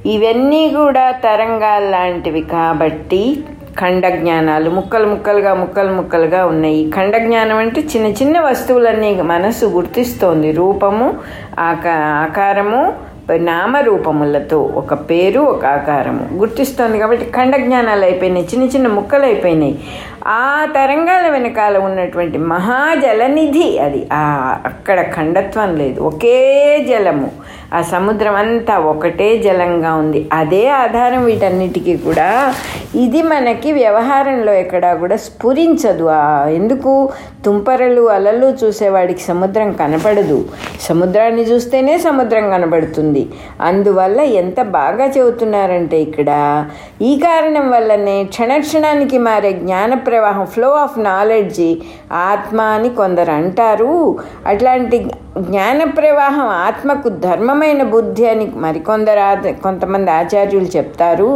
ఇవన్నీ 0.05 0.69
కూడా 0.69 1.11
తరంగాలు 1.11 1.89
లాంటివి 1.89 2.41
కాబట్టి 2.41 3.43
ఖండ 3.79 4.07
జ్ఞానాలు 4.07 4.69
ముక్కలు 4.69 5.07
ముక్కలుగా 5.07 5.53
ముక్కలు 5.53 5.93
ముక్కలుగా 5.93 6.45
ఉన్నాయి. 6.45 6.91
ఖండజ్ఞానం 6.91 7.13
ఖండ 7.13 7.27
జ్ఞానం 7.27 7.57
అంటే 7.57 7.81
చిన్న 7.81 8.07
చిన్న 8.07 8.39
వస్తువులన్నీ 8.39 9.21
మనసు 9.21 9.65
గుర్తిస్తోంది. 9.65 10.51
రూపము 10.51 11.13
ఆకా 11.59 11.93
ఆకారము 11.93 13.13
నామరూపములతో 13.31 14.59
ఒక 14.75 14.93
పేరు 14.93 15.39
ఒక 15.39 15.65
ఆకారము 15.65 16.29
గుర్తిస్తోంది 16.33 16.99
కాబట్టి 16.99 17.25
ఖండ 17.25 17.55
జ్ఞానాలు 17.55 18.03
అయిపోయినాయి. 18.03 18.47
చిన్న 18.53 18.65
చిన్న 18.65 18.87
ముక్కలు 18.87 19.23
అయిపోయినాయి. 19.23 19.79
ఆ 20.27 20.67
తరంగాల 20.75 21.29
వెనకాల 21.29 21.77
ఉన్నటువంటి 21.77 22.37
మహాజలనిధి 22.37 23.79
అది. 23.79 24.07
ఆ 24.13 24.55
అక్కడ 24.65 25.01
ఖండత్వం 25.01 25.75
లేదు. 25.75 26.01
ఒకే 26.01 26.85
జలము. 26.89 27.31
ఆ 27.73 27.81
సముద్రం 27.81 28.35
అంతా 28.35 28.77
ఒకటే 28.77 29.37
జలంగా 29.37 29.93
ఉంది. 29.93 30.29
అదే 30.33 30.69
ఆధారం 30.69 31.25
వీటన్నిటికీ 31.25 31.97
కూడా 31.97 32.55
ఇది 32.95 33.21
మనకి 33.21 33.71
వ్యవహారంలో 33.71 34.53
ఎక్కడా 34.53 34.93
కూడా 34.93 35.15
స్ఫురించదు. 35.15 36.03
ఆ 36.03 36.47
ఎందుకు? 36.47 37.09
తుంపరలు 37.45 38.09
అలలు 38.09 38.45
చూసేవాడికి 38.45 39.21
సముద్రం 39.21 39.71
కనపడదు. 39.71 40.45
సముద్రాన్ని 40.81 41.41
చూస్తేనే 41.41 41.97
సముద్రం 41.97 42.49
కనబడుతుంది. 42.49 43.29
అందువల్ల 43.61 44.21
ఎంత 44.21 44.61
బాగా 44.61 45.05
చెబుతున్నారంటే 45.05 46.01
ఇక్కడ 46.01 46.65
ఈ 47.01 47.19
కారణం 47.19 47.71
వల్లనే 47.71 48.23
క్షణక్షణానికి 48.23 49.17
మారే 49.17 49.53
జ్ఞాన 49.53 49.93
ప్రవాహం 50.13 50.45
ఫ్లో 50.45 50.69
ఆఫ్ 50.71 50.99
నాలెడ్జి 50.99 51.81
ఆత్మ 52.11 52.61
అని 52.61 52.89
కొందరు 52.89 53.31
అంటారు 53.31 54.17
అట్లాంటి 54.47 54.97
జ్ఞాన 55.37 55.83
ప్రవాహం 55.83 56.47
ఆత్మకు 56.47 57.09
ధర్మమైన 57.09 57.83
బుద్ధి 57.83 58.25
అని 58.29 58.45
మరికొందరు 58.55 59.53
కొంతమంది 59.61 60.11
ఆచార్యులు 60.11 60.65
చెప్తారు. 60.77 61.29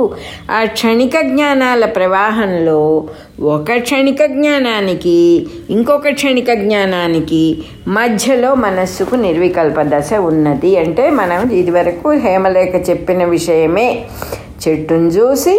ఆ 0.52 0.64
క్షణిక 0.64 1.16
జ్ఞానాల 1.22 1.86
ప్రవాహంలో 1.86 2.82
ఒక 3.42 3.72
క్షణిక 3.78 4.26
జ్ఞానానికి 4.26 5.48
ఇంకొక 5.70 6.08
క్షణిక 6.10 6.54
జ్ఞానానికి 6.54 7.44
మధ్యలో 7.88 8.56
మనస్సుకు 8.56 9.16
నిర్వికల్ప 9.16 9.82
దశ 9.82 10.14
ఉన్నది. 10.14 10.80
అంటే 10.80 11.10
మనం 11.10 11.50
ఇదివరకు 11.52 12.12
హేమలేఖ 12.12 12.90
చెప్పిన 12.90 13.26
విషయమే. 13.26 14.06
చెట్టును 14.68 15.08
చూసి 15.08 15.56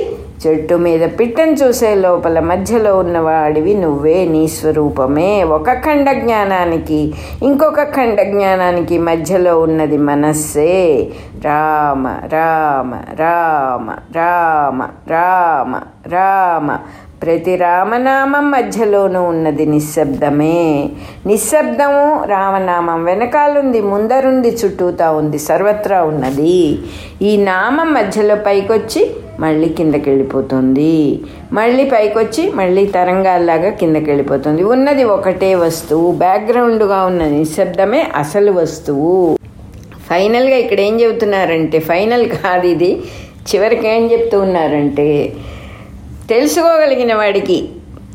చెట్టు 0.47 0.75
మీద 0.75 1.09
పిట్టను 1.21 1.53
చూసే 1.53 1.95
లోపల 1.95 2.41
మధ్యలో 2.41 2.99
ఉన్నవాడివి 2.99 3.75
నువ్వే 3.75 4.25
నీ 4.25 4.49
స్వరూపమే. 4.49 5.43
ఒక 5.45 5.73
ఖండ 5.73 6.13
జ్ఞానానికి 6.13 7.15
ఇంకొక 7.43 7.83
ఖండ 7.83 8.23
జ్ఞానానికి 8.23 8.99
మధ్యలో 8.99 9.61
ఉన్నది 9.61 9.97
మనస్సే. 9.97 11.09
రామ 11.45 12.07
రామ 12.27 12.95
రామ 13.15 13.91
రామ 14.17 14.83
రామ 15.09 15.81
రామ 16.07 16.79
ప్రతి 17.23 17.55
రామనామం 17.57 18.45
మధ్యలోనూ 18.51 19.21
ఉన్నది 19.31 19.65
నిశ్శబ్దమే. 19.73 20.59
నిశ్శబ్దము 21.31 22.05
రామనామం 22.33 23.01
వెనకాలుంది 23.09 23.81
ముందరుంది 23.93 24.51
చుట్టూతా 24.61 25.07
ఉంది 25.21 25.39
సర్వత్రా 25.49 25.99
ఉన్నది. 26.11 26.55
ఈ 27.29 27.33
నామం 27.51 27.91
మధ్యలో 27.99 28.37
పైకొచ్చి 28.49 29.03
మళ్ళీ 29.45 29.69
కిందకి 29.79 30.07
వెళ్ళిపోతుంది 30.11 30.95
మళ్ళీ 31.59 31.85
పైకొచ్చి 31.95 32.45
మళ్ళీ 32.61 32.85
తరంగాల్లాగా 32.97 33.73
కిందకి 33.83 34.09
వెళ్ళిపోతుంది 34.13 34.63
ఉన్నది 34.75 35.05
ఒకటే 35.17 35.51
వస్తువు. 35.65 36.09
బ్యాక్గ్రౌండ్గా 36.25 37.01
ఉన్న 37.11 37.23
నిశ్శబ్దమే 37.37 38.01
అసలు 38.23 38.53
వస్తువు. 38.61 39.15
ఫైనల్గా 40.09 40.57
ఇక్కడ 40.65 40.81
ఏం 40.89 40.95
చెబుతున్నారంటే 41.01 41.79
ఫైనల్ 41.93 42.27
కాదు 42.39 42.67
ఇది. 42.75 42.93
చివరికి 43.51 43.87
ఏం 43.97 44.03
చెప్తూ 44.13 44.37
ఉన్నారంటే 44.47 45.09
తెలుసుకోగలిగిన 46.29 47.15
వాడికి 47.15 47.69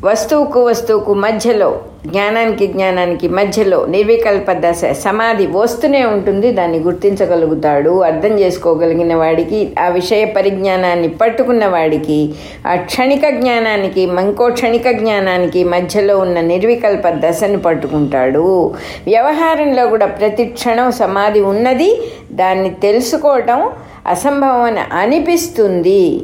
వస్తువుకు 0.04 0.64
వస్తువుకు 0.64 1.14
మధ్యలో 1.14 1.80
జ్ఞానానికి 2.06 2.66
జ్ఞానానికి 2.66 3.28
మధ్యలో 3.28 3.86
నిర్వికల్ప 3.86 4.52
దశ 4.52 4.84
సమాధి 4.92 5.46
వస్తూనే 5.46 6.04
ఉంటుంది. 6.04 6.52
దాన్ని 6.52 6.78
గుర్తించగలుగుతాడు. 6.78 8.02
అర్థం 8.02 8.40
చేసుకోగలిగిన 8.40 9.14
వాడికి 9.14 9.72
ఆ 9.78 9.88
విషయ 9.88 10.24
పరిజ్ఞానాన్ని 10.24 11.08
పట్టుకున్న 11.08 11.66
వాడికి 11.66 12.18
ఆ 12.66 12.74
క్షణిక 12.74 13.30
జ్ఞానానికి 13.30 14.00
ఇంకో 14.00 14.48
క్షణిక 14.50 14.90
జ్ఞానానికి 14.90 15.64
మధ్యలో 15.64 16.18
ఉన్న 16.18 16.40
నిర్వికల్ప 16.40 17.08
దశను 17.08 17.58
పట్టుకుంటాడు. 17.58 18.74
వ్యవహారంలో 19.06 19.86
కూడా 19.86 20.06
ప్రతి 20.06 20.44
క్షణం 20.44 20.92
సమాధి 20.92 21.40
ఉన్నది. 21.40 21.90
దాన్ని 22.32 22.70
తెలుసుకోవటం 22.70 23.70
అసంభవం 24.06 24.78
అనిపిస్తుంది. 24.92 26.20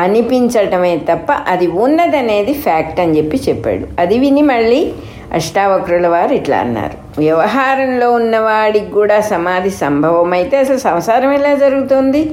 అనిపించటమే 0.00 0.96
తప్ప 0.96 1.32
అది 1.48 1.66
ఉన్నదనేది 1.66 2.54
ఫ్యాక్ట్ 2.54 3.00
అని 3.00 3.18
చెప్పి 3.18 3.40
చెప్పాడు. 3.48 4.00
అది 4.00 4.18
విని 4.18 4.42
మళ్ళీ 4.42 4.92
అష్టావక్రుల 5.32 6.06
వారు 6.08 6.34
ఇట్లా 6.34 6.58
అన్నారు. 6.58 7.20
వ్యవహారంలో 7.20 8.12
ఉన్నవాడికి 8.12 8.90
కూడా 8.90 9.20
సమాధి 9.20 9.70
సంభవమైతే 9.70 10.56
అసలు 10.56 10.78
సంసారం 10.78 11.32
ఎలా 11.32 11.54
జరుగుతుంది? 11.54 12.30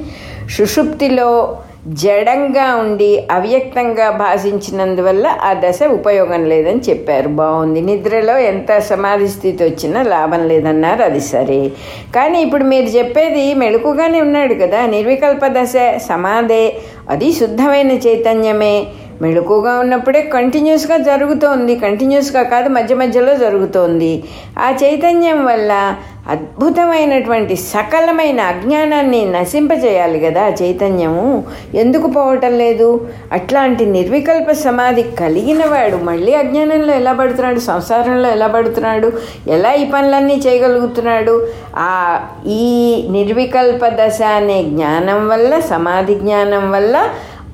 సుషుప్తిలో 0.50 1.58
జడంగా 1.88 2.74
ఉండి 2.74 3.26
అవ్యక్తంగా 3.30 4.10
భాషించినందువల్ల 4.10 5.26
ఆ 5.26 5.54
దశ 5.54 5.78
ఉపయోగం 5.92 6.44
లేదని 6.44 6.80
చెప్పారు. 6.90 7.28
బాగుంది. 7.28 7.80
నిద్రలో 7.80 8.38
ఎంత 8.38 8.78
సమాధి 8.78 9.28
స్థితి 9.28 9.64
వచ్చినా 9.64 10.02
లాభం 10.02 10.48
లేదన్నారు. 10.48 11.02
అది 11.02 11.20
సరే. 11.20 11.70
కానీ 12.16 12.42
ఇప్పుడు 12.42 12.64
మీరు 12.64 12.86
చెప్పేది 12.86 13.54
మెళుకుగానే 13.54 14.20
ఉన్నాడు 14.20 14.54
కదా. 14.54 14.86
నిర్వికల్ప 14.86 15.46
దశ 15.46 15.72
సమాధే 15.96 16.74
అది 17.08 17.28
శుద్ధమైన 17.32 17.92
చైతన్యమే 18.06 18.74
మెళుకుగా 19.22 19.78
ఉన్నప్పుడే 19.78 20.22
కంటిన్యూస్గా 20.22 20.96
జరుగుతోంది. 20.96 21.76
కంటిన్యూస్గా 21.76 22.42
కాదు 22.42 22.68
మధ్య 22.68 22.94
మధ్యలో 22.94 23.36
జరుగుతోంది. 23.36 24.24
ఆ 24.58 24.74
చైతన్యం 24.84 25.44
వల్ల 25.44 25.96
అద్భుతమైనటువంటి 26.28 27.56
సకలమైన 27.56 28.40
అజ్ఞానాన్ని 28.40 29.32
నశింపజేయాలి 29.32 30.20
కదా 30.20 30.44
ఆ 30.44 30.50
చైతన్యము. 30.62 31.44
ఎందుకు 31.74 32.06
పోవటం 32.06 32.58
లేదు? 32.58 33.08
అట్లాంటి 33.32 33.86
నిర్వికల్ప 33.86 34.52
సమాధి 34.52 35.02
కలిగిన 35.02 35.64
వాడు 35.66 35.96
మళ్ళీ 35.96 36.34
అజ్ఞానంలో 36.34 36.94
ఎలా 36.94 37.12
పడుతున్నాడు? 37.12 37.60
సంసారంలో 37.60 38.28
ఎలా 38.28 38.46
పడుతున్నాడు? 38.46 39.12
ఎలా 39.48 39.72
ఈ 39.72 39.84
పనులన్నీ 39.84 40.42
చేయగలుగుతున్నాడు? 40.46 41.48
ఆ 41.76 42.20
ఈ 42.46 43.04
నిర్వికల్ప 43.10 43.86
దశ 43.86 44.22
అనే 44.22 44.62
జ్ఞానం 44.62 45.28
వల్ల 45.28 45.58
సమాధి 45.58 46.14
జ్ఞానం 46.14 46.70
వల్ల 46.70 47.08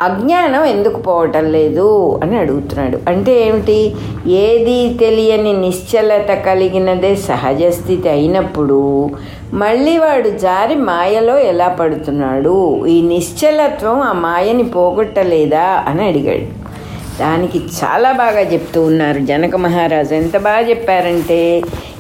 అజ్ఞానం 0.05 0.65
ఎందుకు 0.65 0.99
పోవటం 1.01 1.45
లేదు 1.53 2.21
అని 2.23 2.37
అడుగుతున్నాడు. 2.39 2.99
అంటే 3.09 3.33
ఏమిటి? 3.47 3.79
ఏది 4.27 4.79
తెలియని 5.01 5.53
నిశ్చలత 5.61 6.31
కలిగినదే 6.47 7.13
సహజ 7.29 7.63
స్థితి 7.71 8.09
అయినప్పుడు 8.09 9.11
మళ్ళీ 9.53 9.99
వాడు 9.99 10.29
జారి 10.29 10.75
మాయలో 10.75 11.39
ఎలా 11.39 11.69
పడుతున్నాడు? 11.69 12.87
ఈ 12.87 13.03
నిశ్చలత్వం 13.03 14.01
ఆ 14.01 14.13
మాయని 14.13 14.65
పోగొట్టలేదా 14.77 15.67
అని 15.89 16.05
అడిగాడు. 16.09 16.47
దానికి 17.21 17.59
చాలా 17.59 18.13
బాగా 18.13 18.41
చెప్తూ 18.53 18.83
ఉన్నారు 18.83 19.19
జనక 19.19 19.57
మహారాజు. 19.57 20.15
ఎంత 20.15 20.37
బాగా 20.39 20.63
చెప్పారంటే 20.71 21.41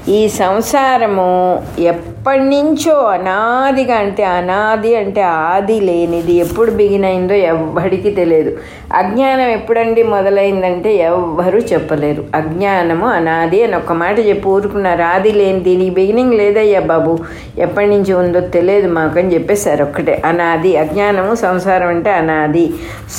ఈ 0.09 0.29
సంసారము 0.29 1.62
ఎప్పటి 1.79 2.40
నుంచో 2.40 2.95
అనాదిగా 2.95 3.95
అంటే 3.95 4.25
అనాది 4.25 4.97
అంటే 4.97 5.23
ఆది 5.23 5.81
లేనిది 5.81 6.33
ఎప్పుడు 6.33 6.71
బిగినైందో 6.71 7.35
ఎవ్వడికి 7.35 8.11
తెలియదు. 8.11 8.57
అజ్ఞానం 8.93 9.49
ఎప్పుడండి 9.49 10.03
మొదలైందంటే 10.03 10.97
ఎవ్వరూ 10.97 11.59
చెప్పలేరు. 11.59 12.25
అజ్ఞానము 12.35 13.07
అనాది 13.07 13.62
అని 13.62 13.77
ఒక 13.77 13.93
మాట 13.93 14.19
చెప్పి 14.19 14.49
ఊరుకున్నారు. 14.49 15.03
ఆది 15.03 15.33
లేని 15.33 15.61
దీనికి 15.61 15.90
బిగినింగ్ 15.90 16.35
లేదయ్యా 16.35 16.81
బాబు. 16.81 17.19
ఎప్పటి 17.59 17.87
నుంచి 17.87 18.12
ఉందో 18.12 18.40
తెలియదు 18.40 18.88
మాకు 18.93 19.19
అని 19.19 19.35
చెప్పేశారు 19.35 19.83
ఒక్కటే. 19.83 20.23
అనాది 20.25 20.77
అజ్ఞానము 20.77 21.35
సంసారం 21.35 21.88
అంటే 21.88 22.11
అనాది. 22.11 22.73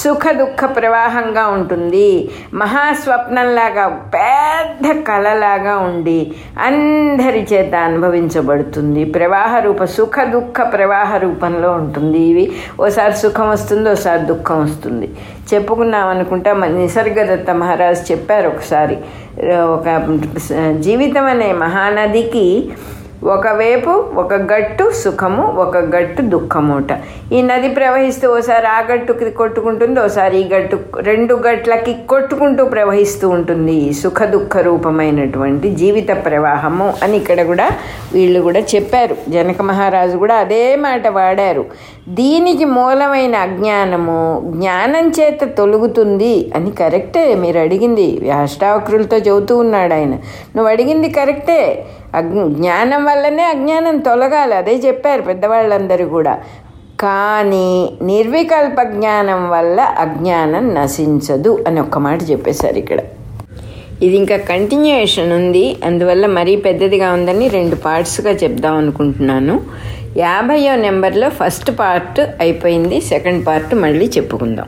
సుఖ 0.04 0.32
దుఃఖ 0.32 0.66
ప్రవాహంగా 0.66 1.48
ఉంటుంది. 1.48 2.30
మహాస్వప్నంలాగా 2.54 3.88
పెద్ద 3.88 5.04
కళలాగా 5.04 5.78
ఉండి 5.78 6.32
అని 6.60 6.75
అందరి 6.76 7.42
చేత 7.54 7.76
అనుభవించబడుతుంది. 7.88 9.02
ప్రవాహ 9.16 9.60
రూప 9.60 9.84
సుఖ 9.98 10.24
దుఃఖ 10.36 10.58
ప్రవాహ 10.74 11.18
రూపంలో 11.18 11.70
ఉంటుంది 11.80 12.22
ఇవి. 12.32 12.46
ఓసారి 12.82 13.16
సుఖం 13.18 13.48
వస్తుంది 13.50 13.88
ఓసారి 13.90 14.24
దుఃఖం 14.32 14.58
వస్తుంది. 14.64 15.08
చెప్పుకున్నాం 15.54 16.08
అనుకుంటా 16.08 16.54
మన 16.54 16.72
నిసర్గదత్త 16.82 17.52
మహారాజు 17.62 18.04
చెప్పారు 18.12 18.48
ఒకసారి. 18.48 18.98
ఒక 19.76 19.88
జీవితం 20.80 21.26
అనే 21.34 21.50
మహానదికి 21.66 22.46
ఒకవైపు 23.24 23.90
ఒక 24.16 24.34
గట్టు 24.34 24.92
సుఖము 24.92 25.44
ఒక 25.44 25.78
గట్టు 25.78 26.22
దుఃఖముట. 26.22 26.88
ఈ 27.32 27.42
నది 27.42 27.70
ప్రవహిస్తూ 27.70 28.38
ఓసారి 28.38 28.68
ఆ 28.68 28.82
గట్టుకి 28.82 29.30
కొట్టుకుంటుంది 29.30 30.00
ఓసారి 30.00 30.42
ఈ 30.42 30.50
గట్టు 30.50 30.80
రెండు 31.00 31.34
గట్లకి 31.34 31.96
కొట్టుకుంటూ 32.10 32.66
ప్రవహిస్తూ 32.66 33.30
ఉంటుంది 33.30 33.74
ఈ 33.74 33.94
సుఖ 33.94 34.24
దుఃఖ 34.24 34.58
రూపమైనటువంటి 34.58 35.72
జీవిత 35.72 36.08
ప్రవాహము 36.26 36.94
అని 37.04 37.18
ఇక్కడ 37.18 37.44
కూడా 37.44 37.70
వీళ్ళు 38.14 38.42
కూడా 38.42 38.60
చెప్పారు. 38.60 39.18
జనక 39.30 39.62
మహారాజు 39.62 40.18
కూడా 40.18 40.36
అదే 40.36 40.76
మాట 40.76 41.08
వాడారు. 41.08 41.66
దీనికి 42.10 42.66
మూలమైన 42.66 43.36
అజ్ఞానము 43.36 44.44
జ్ఞానం 44.56 45.10
చేత 45.10 45.44
తొలుగుతుంది 45.58 46.52
అని 46.56 46.72
కరెక్టే. 46.72 47.36
మీరు 47.36 47.60
అడిగింది 47.60 48.32
అష్టావక్రులతో 48.32 49.18
చెబుతూ 49.18 49.58
ఉన్నాడు 49.58 49.94
ఆయన. 49.94 50.14
నువ్వు 50.56 50.68
అడిగింది 50.68 51.10
కరెక్టే. 51.10 51.86
అజ్ఞ 52.16 52.44
జ్ఞానం 52.44 53.06
వల్లనే 53.06 53.44
అజ్ఞానం 53.44 53.98
తొలగాలి. 53.98 54.56
అదే 54.56 54.76
చెప్పారు 54.76 55.22
పెద్దవాళ్ళందరూ 55.22 56.06
కూడా. 56.06 56.40
కానీ 57.00 57.90
నిర్వికల్ప 58.02 58.82
జ్ఞానం 58.82 59.50
వల్ల 59.50 59.80
అజ్ఞానం 59.80 60.76
నశించదు 60.76 61.64
అని 61.68 61.80
ఒక్క 61.80 61.98
మాట 61.98 62.20
చెప్పేశారు 62.32 62.78
ఇక్కడ. 62.78 63.00
ఇది 64.02 64.16
ఇంకా 64.18 64.38
కంటిన్యూయేషన్ 64.38 65.34
ఉంది. 65.34 65.78
అందువల్ల 65.86 66.26
మరీ 66.26 66.56
పెద్దదిగా 66.56 67.14
ఉందని 67.14 67.48
రెండు 67.48 67.76
పార్ట్స్గా 67.76 68.32
చెప్దాం 68.32 68.78
అనుకుంటున్నాను. 68.78 69.62
యాభయో 70.18 70.76
నెంబర్లో 70.76 71.30
ఫస్ట్ 71.30 71.72
పార్ట్ 71.80 72.20
అయిపోయింది. 72.20 73.02
సెకండ్ 73.02 73.48
పార్ట్ 73.48 73.76
మళ్ళీ 73.76 74.06
చెప్పుకుందాం. 74.06 74.66